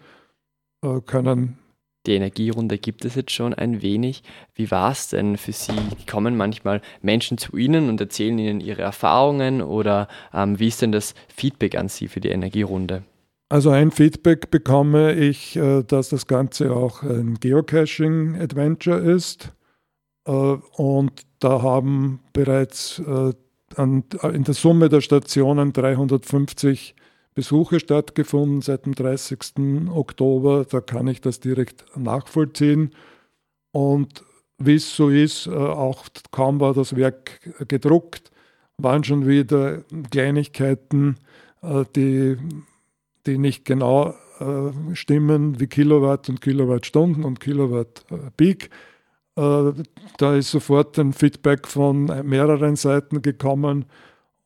können 1.06 1.56
die 2.06 2.14
Energierunde 2.14 2.76
gibt 2.76 3.04
es 3.06 3.14
jetzt 3.14 3.32
schon 3.32 3.54
ein 3.54 3.80
wenig. 3.80 4.22
Wie 4.54 4.70
war 4.70 4.92
es 4.92 5.08
denn 5.08 5.38
für 5.38 5.52
Sie? 5.52 5.72
Kommen 6.10 6.36
manchmal 6.36 6.82
Menschen 7.00 7.38
zu 7.38 7.56
Ihnen 7.56 7.88
und 7.88 7.98
erzählen 8.00 8.38
Ihnen 8.38 8.60
ihre 8.60 8.82
Erfahrungen 8.82 9.62
oder 9.62 10.08
ähm, 10.32 10.58
wie 10.58 10.68
ist 10.68 10.82
denn 10.82 10.92
das 10.92 11.14
Feedback 11.34 11.76
an 11.76 11.88
Sie 11.88 12.08
für 12.08 12.20
die 12.20 12.28
Energierunde? 12.28 13.04
Also 13.48 13.70
ein 13.70 13.90
Feedback 13.90 14.50
bekomme 14.50 15.14
ich, 15.14 15.56
äh, 15.56 15.82
dass 15.82 16.08
das 16.08 16.26
Ganze 16.26 16.72
auch 16.74 17.02
ein 17.02 17.34
Geocaching-Adventure 17.34 18.98
ist. 18.98 19.52
Äh, 20.26 20.30
und 20.30 21.22
da 21.40 21.62
haben 21.62 22.20
bereits 22.32 23.00
äh, 23.00 23.32
in 23.76 24.04
der 24.44 24.54
Summe 24.54 24.88
der 24.88 25.00
Stationen 25.00 25.72
350 25.72 26.94
Besuche 27.34 27.80
stattgefunden 27.80 28.62
seit 28.62 28.86
dem 28.86 28.94
30. 28.94 29.90
Oktober. 29.90 30.64
Da 30.64 30.80
kann 30.80 31.08
ich 31.08 31.20
das 31.20 31.40
direkt 31.40 31.84
nachvollziehen. 31.96 32.94
Und 33.72 34.24
wie 34.58 34.76
es 34.76 34.94
so 34.94 35.08
ist, 35.08 35.48
auch 35.48 36.04
kaum 36.30 36.60
war 36.60 36.72
das 36.72 36.94
Werk 36.94 37.40
gedruckt, 37.66 38.30
waren 38.78 39.02
schon 39.02 39.26
wieder 39.26 39.82
Kleinigkeiten, 40.12 41.16
die, 41.96 42.36
die 43.26 43.38
nicht 43.38 43.64
genau 43.64 44.14
äh, 44.40 44.94
stimmen, 44.94 45.60
wie 45.60 45.66
Kilowatt 45.66 46.28
und 46.28 46.40
Kilowattstunden 46.40 47.24
und 47.24 47.40
Kilowatt 47.40 48.04
Peak. 48.36 48.70
Da 49.36 50.36
ist 50.36 50.52
sofort 50.52 50.96
ein 50.96 51.12
Feedback 51.12 51.66
von 51.66 52.04
mehreren 52.24 52.76
Seiten 52.76 53.20
gekommen 53.20 53.86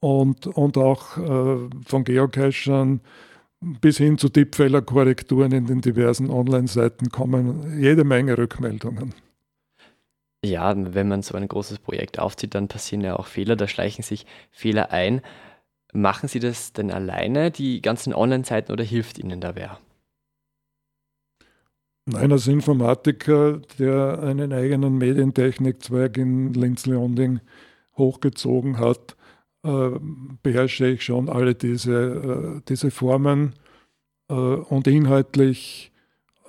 und, 0.00 0.46
und 0.46 0.78
auch 0.78 1.18
äh, 1.18 1.68
von 1.86 2.04
Geocachern 2.04 3.00
bis 3.60 3.98
hin 3.98 4.18
zu 4.18 4.28
Tippfehlerkorrekturen 4.28 5.52
in 5.52 5.66
den 5.66 5.80
diversen 5.80 6.30
Online-Seiten 6.30 7.10
kommen 7.10 7.80
jede 7.80 8.04
Menge 8.04 8.38
Rückmeldungen. 8.38 9.14
Ja, 10.44 10.72
wenn 10.76 11.08
man 11.08 11.22
so 11.22 11.36
ein 11.36 11.48
großes 11.48 11.80
Projekt 11.80 12.20
aufzieht, 12.20 12.54
dann 12.54 12.68
passieren 12.68 13.02
ja 13.02 13.18
auch 13.18 13.26
Fehler, 13.26 13.56
da 13.56 13.66
schleichen 13.66 14.04
sich 14.04 14.24
Fehler 14.52 14.92
ein. 14.92 15.20
Machen 15.92 16.28
Sie 16.28 16.38
das 16.38 16.72
denn 16.72 16.90
alleine, 16.90 17.50
die 17.50 17.80
ganzen 17.80 18.14
Online-Seiten, 18.14 18.72
oder 18.72 18.84
hilft 18.84 19.18
Ihnen 19.18 19.40
da 19.40 19.54
wer? 19.54 19.78
Nein, 22.06 22.32
als 22.32 22.46
Informatiker, 22.46 23.60
der 23.78 24.22
einen 24.22 24.52
eigenen 24.52 24.96
Medientechnikzweig 24.96 26.16
in 26.16 26.54
Linz-Leonding 26.54 27.40
hochgezogen 27.96 28.78
hat, 28.78 29.16
äh, 29.62 29.90
beherrsche 30.42 30.86
ich 30.86 31.04
schon 31.04 31.28
alle 31.28 31.54
diese, 31.54 31.92
äh, 31.92 32.62
diese 32.68 32.90
Formen 32.90 33.54
äh, 34.28 34.34
und 34.34 34.86
inhaltlich 34.86 35.92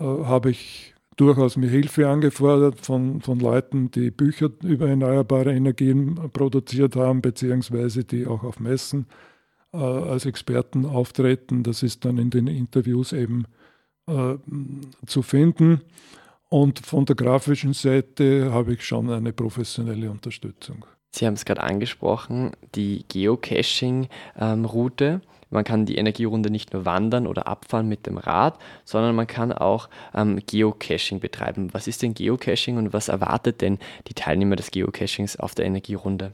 habe 0.01 0.51
ich 0.51 0.95
durchaus 1.19 1.57
mir 1.57 1.69
Hilfe 1.69 2.07
angefordert 2.07 2.79
von, 2.79 3.19
von 3.21 3.39
Leuten, 3.39 3.91
die 3.91 4.09
Bücher 4.09 4.49
über 4.63 4.87
erneuerbare 4.87 5.53
Energien 5.53 6.15
produziert 6.31 6.95
haben, 6.95 7.21
beziehungsweise 7.21 8.05
die 8.05 8.25
auch 8.25 8.43
auf 8.43 8.61
Messen 8.61 9.05
äh, 9.73 9.77
als 9.77 10.25
Experten 10.25 10.85
auftreten. 10.85 11.63
Das 11.63 11.83
ist 11.83 12.05
dann 12.05 12.17
in 12.17 12.29
den 12.29 12.47
Interviews 12.47 13.11
eben 13.11 13.45
äh, 14.07 14.35
zu 15.05 15.21
finden. 15.21 15.81
Und 16.47 16.79
von 16.79 17.03
der 17.05 17.17
grafischen 17.17 17.73
Seite 17.73 18.53
habe 18.53 18.73
ich 18.73 18.85
schon 18.85 19.09
eine 19.09 19.33
professionelle 19.33 20.09
Unterstützung. 20.09 20.85
Sie 21.11 21.27
haben 21.27 21.33
es 21.33 21.43
gerade 21.43 21.61
angesprochen, 21.61 22.51
die 22.75 23.03
Geocaching-Route. 23.07 25.05
Ähm, 25.05 25.21
man 25.49 25.63
kann 25.63 25.85
die 25.85 25.95
Energierunde 25.95 26.49
nicht 26.49 26.73
nur 26.73 26.85
wandern 26.85 27.27
oder 27.27 27.47
abfahren 27.47 27.87
mit 27.87 28.05
dem 28.05 28.17
Rad, 28.17 28.59
sondern 28.85 29.15
man 29.15 29.27
kann 29.27 29.51
auch 29.51 29.89
ähm, 30.13 30.39
Geocaching 30.45 31.19
betreiben. 31.19 31.69
Was 31.73 31.87
ist 31.87 32.01
denn 32.01 32.13
Geocaching 32.13 32.77
und 32.77 32.93
was 32.93 33.07
erwartet 33.07 33.61
denn 33.61 33.79
die 34.07 34.13
Teilnehmer 34.13 34.55
des 34.55 34.71
Geocachings 34.71 35.37
auf 35.37 35.55
der 35.55 35.65
Energierunde? 35.65 36.33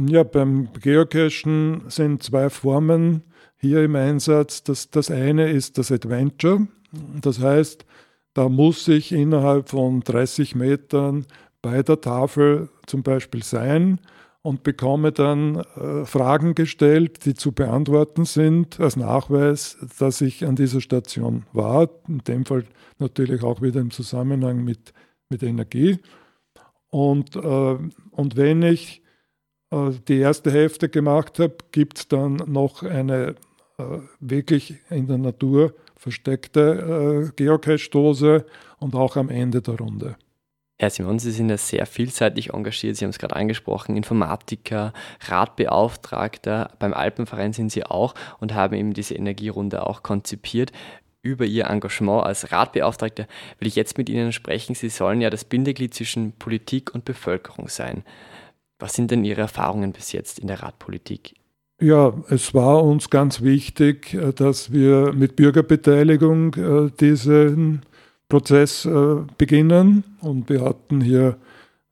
Ja, 0.00 0.22
beim 0.22 0.72
Geocachen 0.72 1.82
sind 1.88 2.22
zwei 2.22 2.48
Formen 2.48 3.22
hier 3.58 3.84
im 3.84 3.94
Einsatz. 3.94 4.62
Das, 4.64 4.90
das 4.90 5.10
eine 5.10 5.50
ist 5.50 5.76
das 5.76 5.92
Adventure. 5.92 6.66
Das 7.20 7.40
heißt, 7.40 7.84
da 8.34 8.48
muss 8.48 8.88
ich 8.88 9.12
innerhalb 9.12 9.68
von 9.68 10.00
30 10.00 10.54
Metern 10.54 11.26
bei 11.60 11.82
der 11.82 12.00
Tafel 12.00 12.70
zum 12.86 13.02
Beispiel 13.02 13.42
sein 13.42 14.00
und 14.42 14.64
bekomme 14.64 15.12
dann 15.12 15.56
äh, 15.56 16.04
Fragen 16.04 16.54
gestellt, 16.54 17.24
die 17.24 17.34
zu 17.34 17.52
beantworten 17.52 18.24
sind, 18.24 18.80
als 18.80 18.96
Nachweis, 18.96 19.78
dass 19.98 20.20
ich 20.20 20.44
an 20.44 20.56
dieser 20.56 20.80
Station 20.80 21.44
war. 21.52 21.88
In 22.08 22.18
dem 22.18 22.44
Fall 22.44 22.64
natürlich 22.98 23.42
auch 23.42 23.62
wieder 23.62 23.80
im 23.80 23.92
Zusammenhang 23.92 24.64
mit, 24.64 24.92
mit 25.28 25.42
Energie. 25.42 25.98
Und, 26.90 27.36
äh, 27.36 27.78
und 28.10 28.36
wenn 28.36 28.62
ich 28.62 29.02
äh, 29.70 29.90
die 30.08 30.18
erste 30.18 30.50
Hälfte 30.50 30.88
gemacht 30.88 31.38
habe, 31.38 31.56
gibt 31.70 31.98
es 31.98 32.08
dann 32.08 32.42
noch 32.46 32.82
eine 32.82 33.36
äh, 33.78 33.98
wirklich 34.20 34.74
in 34.90 35.06
der 35.06 35.18
Natur 35.18 35.74
versteckte 35.96 37.30
äh, 37.30 37.32
Geocache-Dose 37.36 38.44
und 38.80 38.94
auch 38.94 39.16
am 39.16 39.28
Ende 39.28 39.62
der 39.62 39.78
Runde. 39.78 40.16
Herr 40.82 40.90
Simon, 40.90 41.20
Sie 41.20 41.30
sind 41.30 41.48
ja 41.48 41.56
sehr 41.56 41.86
vielseitig 41.86 42.54
engagiert. 42.54 42.96
Sie 42.96 43.04
haben 43.04 43.10
es 43.10 43.20
gerade 43.20 43.36
angesprochen, 43.36 43.96
Informatiker, 43.96 44.92
Ratbeauftragter. 45.28 46.72
Beim 46.80 46.92
Alpenverein 46.92 47.52
sind 47.52 47.70
Sie 47.70 47.84
auch 47.84 48.16
und 48.40 48.52
haben 48.52 48.74
eben 48.74 48.92
diese 48.92 49.14
Energierunde 49.14 49.86
auch 49.86 50.02
konzipiert. 50.02 50.72
Über 51.22 51.44
Ihr 51.44 51.66
Engagement 51.66 52.24
als 52.24 52.50
Ratbeauftragter 52.50 53.28
will 53.60 53.68
ich 53.68 53.76
jetzt 53.76 53.96
mit 53.96 54.08
Ihnen 54.08 54.32
sprechen. 54.32 54.74
Sie 54.74 54.88
sollen 54.88 55.20
ja 55.20 55.30
das 55.30 55.44
Bindeglied 55.44 55.94
zwischen 55.94 56.32
Politik 56.32 56.92
und 56.92 57.04
Bevölkerung 57.04 57.68
sein. 57.68 58.02
Was 58.80 58.94
sind 58.94 59.12
denn 59.12 59.22
Ihre 59.22 59.42
Erfahrungen 59.42 59.92
bis 59.92 60.10
jetzt 60.10 60.40
in 60.40 60.48
der 60.48 60.64
Ratpolitik? 60.64 61.34
Ja, 61.80 62.12
es 62.28 62.54
war 62.54 62.82
uns 62.82 63.08
ganz 63.08 63.40
wichtig, 63.42 64.14
äh, 64.14 64.32
dass 64.32 64.72
wir 64.72 65.12
mit 65.12 65.36
Bürgerbeteiligung 65.36 66.54
äh, 66.54 66.90
diesen 66.98 67.82
Prozess 68.32 68.86
äh, 68.86 69.16
beginnen. 69.36 70.04
Und 70.22 70.48
wir 70.48 70.62
hatten 70.62 71.02
hier 71.02 71.36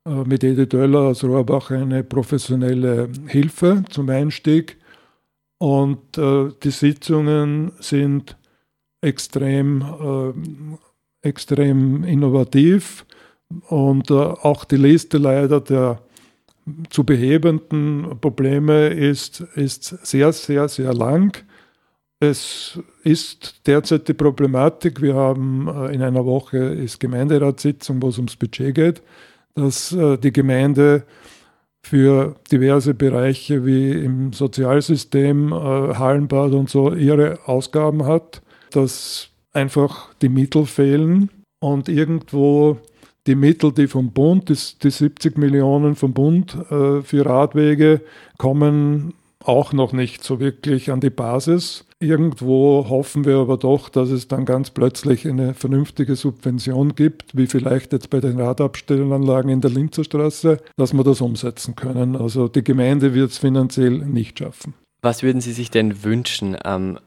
äh, 0.07 0.25
mit 0.25 0.43
Edith 0.43 0.71
Döller 0.71 1.01
aus 1.01 1.23
Rohrbach 1.23 1.71
eine 1.71 2.03
professionelle 2.03 3.11
Hilfe 3.27 3.85
zum 3.91 4.09
Einstieg. 4.09 4.79
Und 5.59 6.17
äh, 6.17 6.49
die 6.63 6.71
Sitzungen 6.71 7.73
sind 7.81 8.39
extrem, 9.03 10.79
extrem 11.23 12.05
innovativ. 12.05 13.07
Und 13.69 14.11
auch 14.11 14.67
die 14.67 14.77
Liste 14.77 15.17
leider 15.17 15.61
der 15.61 16.03
zu 16.91 17.05
behebenden 17.05 18.19
Probleme 18.21 18.89
ist, 18.89 19.41
ist 19.55 19.85
sehr, 20.07 20.33
sehr, 20.35 20.69
sehr 20.69 20.93
lang. 20.93 21.45
Es 22.23 22.79
ist 23.03 23.67
derzeit 23.67 24.07
die 24.07 24.13
Problematik, 24.13 25.01
wir 25.01 25.15
haben 25.15 25.67
äh, 25.69 25.95
in 25.95 26.03
einer 26.03 26.27
Woche 26.27 26.59
ist 26.59 27.01
Gemeinderatssitzung, 27.01 28.03
wo 28.03 28.09
es 28.09 28.19
ums 28.19 28.37
Budget 28.37 28.75
geht, 28.75 29.03
dass 29.55 29.93
äh, 29.93 30.19
die 30.19 30.31
Gemeinde 30.31 31.05
für 31.83 32.37
diverse 32.53 32.93
Bereiche 32.93 33.65
wie 33.65 33.93
im 33.93 34.35
Sozialsystem, 34.35 35.51
äh, 35.51 35.55
Hallenbad 35.55 36.53
und 36.53 36.69
so 36.69 36.93
ihre 36.93 37.39
Ausgaben 37.49 38.05
hat, 38.05 38.43
dass 38.71 39.31
einfach 39.55 40.13
die 40.21 40.29
Mittel 40.29 40.67
fehlen 40.67 41.31
und 41.59 41.89
irgendwo 41.89 42.77
die 43.27 43.35
Mittel, 43.35 43.73
die 43.73 43.87
vom 43.87 44.13
Bund, 44.13 44.51
die, 44.51 44.59
die 44.83 44.91
70 44.91 45.39
Millionen 45.39 45.95
vom 45.95 46.13
Bund 46.13 46.57
für 46.69 47.27
Radwege, 47.27 48.01
kommen 48.39 49.13
auch 49.45 49.73
noch 49.73 49.93
nicht 49.93 50.23
so 50.23 50.41
wirklich 50.41 50.91
an 50.91 51.01
die 51.01 51.11
Basis. 51.11 51.85
Irgendwo 51.99 52.87
hoffen 52.89 53.25
wir 53.25 53.37
aber 53.37 53.59
doch, 53.59 53.89
dass 53.89 54.11
es 54.11 54.29
dann 54.29 54.45
ganz 54.45 54.71
plötzlich 54.71 55.29
eine 55.29 55.55
vernünftige 55.55 56.17
Subvention 56.17 56.95
gibt, 56.95 57.37
wie 57.37 57.47
vielleicht 57.47 57.93
jetzt 57.93 58.11
bei 58.11 58.21
den 58.21 58.41
Radabstellanlagen 58.41 59.51
in 59.51 59.61
der 59.61 59.71
Linzer 59.71 60.05
Straße, 60.05 60.59
dass 60.77 60.95
wir 60.95 61.05
das 61.05 61.21
umsetzen 61.21 61.77
können. 61.77 62.17
Also 62.17 62.49
die 62.49 62.65
Gemeinde 62.65 63.13
wird 63.13 63.31
es 63.33 63.39
finanziell 63.39 63.99
nicht 63.99 64.39
schaffen. 64.39 64.75
Was 65.03 65.23
würden 65.23 65.41
Sie 65.41 65.53
sich 65.53 65.71
denn 65.71 66.05
wünschen, 66.05 66.57
ähm, 66.65 66.99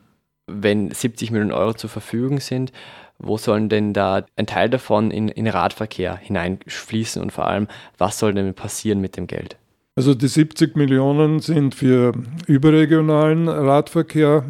wenn 0.47 0.91
70 0.91 1.31
Millionen 1.31 1.51
Euro 1.51 1.73
zur 1.73 1.89
Verfügung 1.89 2.39
sind? 2.39 2.71
Wo 3.19 3.37
sollen 3.37 3.69
denn 3.69 3.93
da 3.93 4.25
ein 4.35 4.47
Teil 4.47 4.69
davon 4.69 5.11
in, 5.11 5.27
in 5.29 5.47
Radverkehr 5.47 6.17
hineinfließen 6.17 7.21
und 7.21 7.31
vor 7.31 7.47
allem, 7.47 7.67
was 7.97 8.19
soll 8.19 8.33
denn 8.33 8.53
passieren 8.53 8.99
mit 8.99 9.17
dem 9.17 9.27
Geld? 9.27 9.57
Also 9.95 10.15
die 10.15 10.27
70 10.27 10.75
Millionen 10.75 11.39
sind 11.39 11.75
für 11.75 12.13
überregionalen 12.47 13.47
Radverkehr 13.47 14.43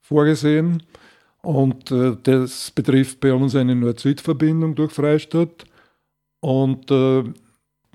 vorgesehen. 0.00 0.82
Und 1.42 1.90
äh, 1.90 2.16
das 2.22 2.70
betrifft 2.70 3.20
bei 3.20 3.32
uns 3.32 3.54
eine 3.54 3.76
Nord-Süd-Verbindung 3.76 4.74
durch 4.74 4.92
Freistadt. 4.92 5.64
Und 6.40 6.90
äh, 6.90 7.22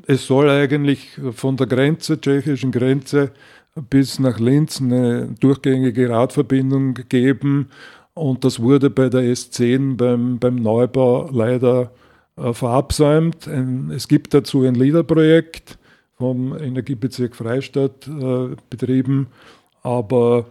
es 0.08 0.28
soll 0.28 0.50
eigentlich 0.50 1.20
von 1.34 1.58
der 1.58 1.68
Grenze, 1.68 2.20
tschechischen 2.20 2.72
Grenze 2.72 3.32
bis 3.90 4.20
nach 4.20 4.40
Linz 4.40 4.82
eine 4.82 5.36
durchgängige 5.40 6.10
Radverbindung 6.10 6.94
geben. 7.10 7.70
Und 8.14 8.44
das 8.44 8.60
wurde 8.60 8.90
bei 8.90 9.10
der 9.10 9.22
S10 9.22 9.98
beim, 9.98 10.40
beim 10.40 10.56
Neubau 10.56 11.30
leider 11.32 11.92
äh, 12.38 12.54
verabsäumt. 12.54 13.48
Ein, 13.48 13.92
es 13.92 14.08
gibt 14.08 14.34
dazu 14.34 14.64
ein 14.64 14.76
LIDA-Projekt, 14.76 15.79
vom 16.20 16.56
Energiebezirk 16.56 17.36
Freistadt 17.36 18.08
äh, 18.08 18.56
betrieben. 18.70 19.28
Aber 19.82 20.48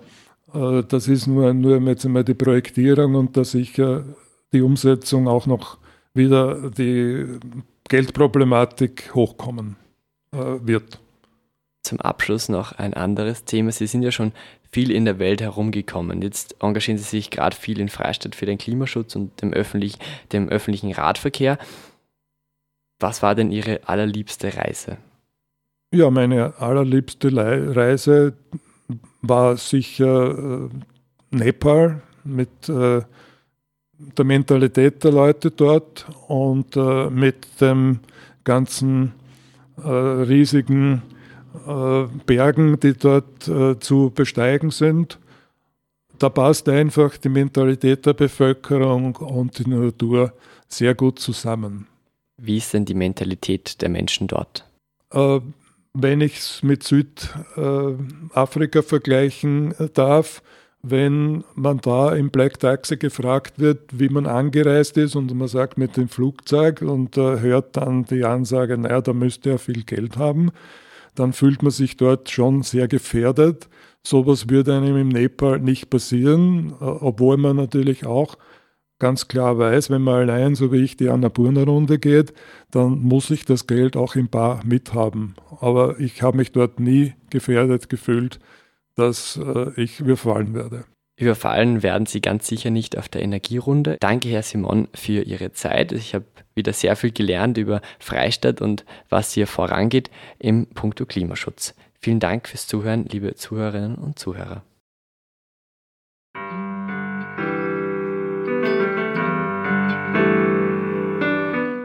äh, 0.54 0.82
das 0.82 1.08
ist 1.08 1.26
nur, 1.26 1.52
nur 1.52 1.78
jetzt 1.82 2.06
einmal 2.06 2.24
die 2.24 2.34
Projektierung 2.34 3.14
und 3.14 3.36
da 3.36 3.44
sicher 3.44 4.04
die 4.52 4.62
Umsetzung 4.62 5.28
auch 5.28 5.46
noch 5.46 5.76
wieder 6.14 6.70
die 6.70 7.38
Geldproblematik 7.88 9.14
hochkommen 9.14 9.76
äh, 10.32 10.38
wird. 10.62 10.98
Zum 11.82 12.00
Abschluss 12.00 12.48
noch 12.48 12.72
ein 12.72 12.94
anderes 12.94 13.44
Thema. 13.44 13.70
Sie 13.70 13.86
sind 13.86 14.02
ja 14.02 14.10
schon 14.10 14.32
viel 14.70 14.90
in 14.90 15.04
der 15.04 15.18
Welt 15.18 15.40
herumgekommen. 15.40 16.22
Jetzt 16.22 16.56
engagieren 16.60 16.98
Sie 16.98 17.04
sich 17.04 17.30
gerade 17.30 17.56
viel 17.56 17.78
in 17.78 17.88
Freistadt 17.88 18.34
für 18.34 18.46
den 18.46 18.58
Klimaschutz 18.58 19.16
und 19.16 19.40
dem, 19.42 19.52
öffentlich, 19.52 19.98
dem 20.32 20.48
öffentlichen 20.48 20.92
Radverkehr. 20.92 21.58
Was 23.00 23.22
war 23.22 23.34
denn 23.34 23.52
Ihre 23.52 23.80
allerliebste 23.86 24.56
Reise? 24.56 24.98
Ja, 25.90 26.10
meine 26.10 26.58
allerliebste 26.58 27.34
Reise 27.34 28.34
war 29.22 29.56
sicher 29.56 30.66
äh, 30.66 30.68
Nepal 31.30 32.02
mit 32.24 32.68
äh, 32.68 33.00
der 33.98 34.24
Mentalität 34.24 35.02
der 35.02 35.12
Leute 35.12 35.50
dort 35.50 36.06
und 36.28 36.76
äh, 36.76 37.08
mit 37.10 37.60
dem 37.60 38.00
ganzen 38.44 39.12
riesigen 39.80 41.02
Bergen, 42.26 42.80
die 42.80 42.94
dort 42.94 43.42
zu 43.78 44.10
besteigen 44.12 44.72
sind. 44.72 45.20
Da 46.18 46.30
passt 46.30 46.68
einfach 46.68 47.16
die 47.16 47.28
Mentalität 47.28 48.04
der 48.04 48.14
Bevölkerung 48.14 49.14
und 49.14 49.56
die 49.60 49.70
Natur 49.70 50.32
sehr 50.66 50.96
gut 50.96 51.20
zusammen. 51.20 51.86
Wie 52.38 52.56
ist 52.56 52.74
denn 52.74 52.86
die 52.86 52.94
Mentalität 52.94 53.80
der 53.82 53.88
Menschen 53.88 54.26
dort? 54.26 54.64
Wenn 55.94 56.20
ich 56.20 56.38
es 56.38 56.62
mit 56.62 56.82
Südafrika 56.82 58.82
vergleichen 58.82 59.74
darf, 59.94 60.42
wenn 60.82 61.44
man 61.54 61.78
da 61.78 62.14
im 62.14 62.30
Black 62.30 62.60
Taxi 62.60 62.96
gefragt 62.96 63.58
wird, 63.58 63.98
wie 63.98 64.08
man 64.08 64.26
angereist 64.26 64.96
ist 64.96 65.16
und 65.16 65.34
man 65.34 65.48
sagt 65.48 65.76
mit 65.76 65.96
dem 65.96 66.08
Flugzeug 66.08 66.82
und 66.82 67.16
äh, 67.16 67.40
hört 67.40 67.76
dann 67.76 68.04
die 68.04 68.24
Ansage, 68.24 68.78
naja, 68.78 69.00
da 69.00 69.12
müsste 69.12 69.50
er 69.50 69.58
viel 69.58 69.82
Geld 69.82 70.16
haben, 70.16 70.50
dann 71.14 71.32
fühlt 71.32 71.62
man 71.62 71.72
sich 71.72 71.96
dort 71.96 72.30
schon 72.30 72.62
sehr 72.62 72.86
gefährdet. 72.86 73.68
Sowas 74.04 74.48
würde 74.48 74.76
einem 74.76 74.96
im 74.96 75.08
Nepal 75.08 75.58
nicht 75.58 75.90
passieren, 75.90 76.72
obwohl 76.78 77.36
man 77.36 77.56
natürlich 77.56 78.06
auch 78.06 78.36
ganz 78.98 79.28
klar 79.28 79.58
weiß, 79.58 79.90
wenn 79.90 80.02
man 80.02 80.28
allein, 80.28 80.54
so 80.54 80.72
wie 80.72 80.82
ich, 80.82 80.96
die 80.96 81.08
Annapurna-Runde 81.08 81.98
geht, 81.98 82.32
dann 82.70 83.00
muss 83.00 83.30
ich 83.30 83.44
das 83.44 83.66
Geld 83.66 83.96
auch 83.96 84.14
im 84.14 84.28
Bar 84.28 84.60
mithaben. 84.64 85.34
Aber 85.60 85.98
ich 86.00 86.22
habe 86.22 86.36
mich 86.36 86.52
dort 86.52 86.80
nie 86.80 87.14
gefährdet 87.30 87.88
gefühlt, 87.88 88.38
dass 88.96 89.36
äh, 89.36 89.70
ich 89.80 90.00
überfallen 90.00 90.54
werde. 90.54 90.84
Überfallen 91.18 91.82
werden 91.82 92.06
Sie 92.06 92.20
ganz 92.20 92.46
sicher 92.46 92.70
nicht 92.70 92.96
auf 92.96 93.08
der 93.08 93.22
Energierunde. 93.22 93.96
Danke, 93.98 94.28
Herr 94.28 94.44
Simon, 94.44 94.86
für 94.94 95.22
Ihre 95.22 95.52
Zeit. 95.52 95.90
Ich 95.90 96.14
habe 96.14 96.24
wieder 96.54 96.72
sehr 96.72 96.94
viel 96.94 97.10
gelernt 97.10 97.58
über 97.58 97.80
Freistadt 97.98 98.60
und 98.60 98.84
was 99.08 99.32
hier 99.32 99.48
vorangeht 99.48 100.10
im 100.38 100.66
Punkto 100.66 101.06
Klimaschutz. 101.06 101.74
Vielen 102.00 102.20
Dank 102.20 102.46
fürs 102.46 102.68
Zuhören, 102.68 103.04
liebe 103.06 103.34
Zuhörerinnen 103.34 103.96
und 103.96 104.18
Zuhörer. 104.18 104.62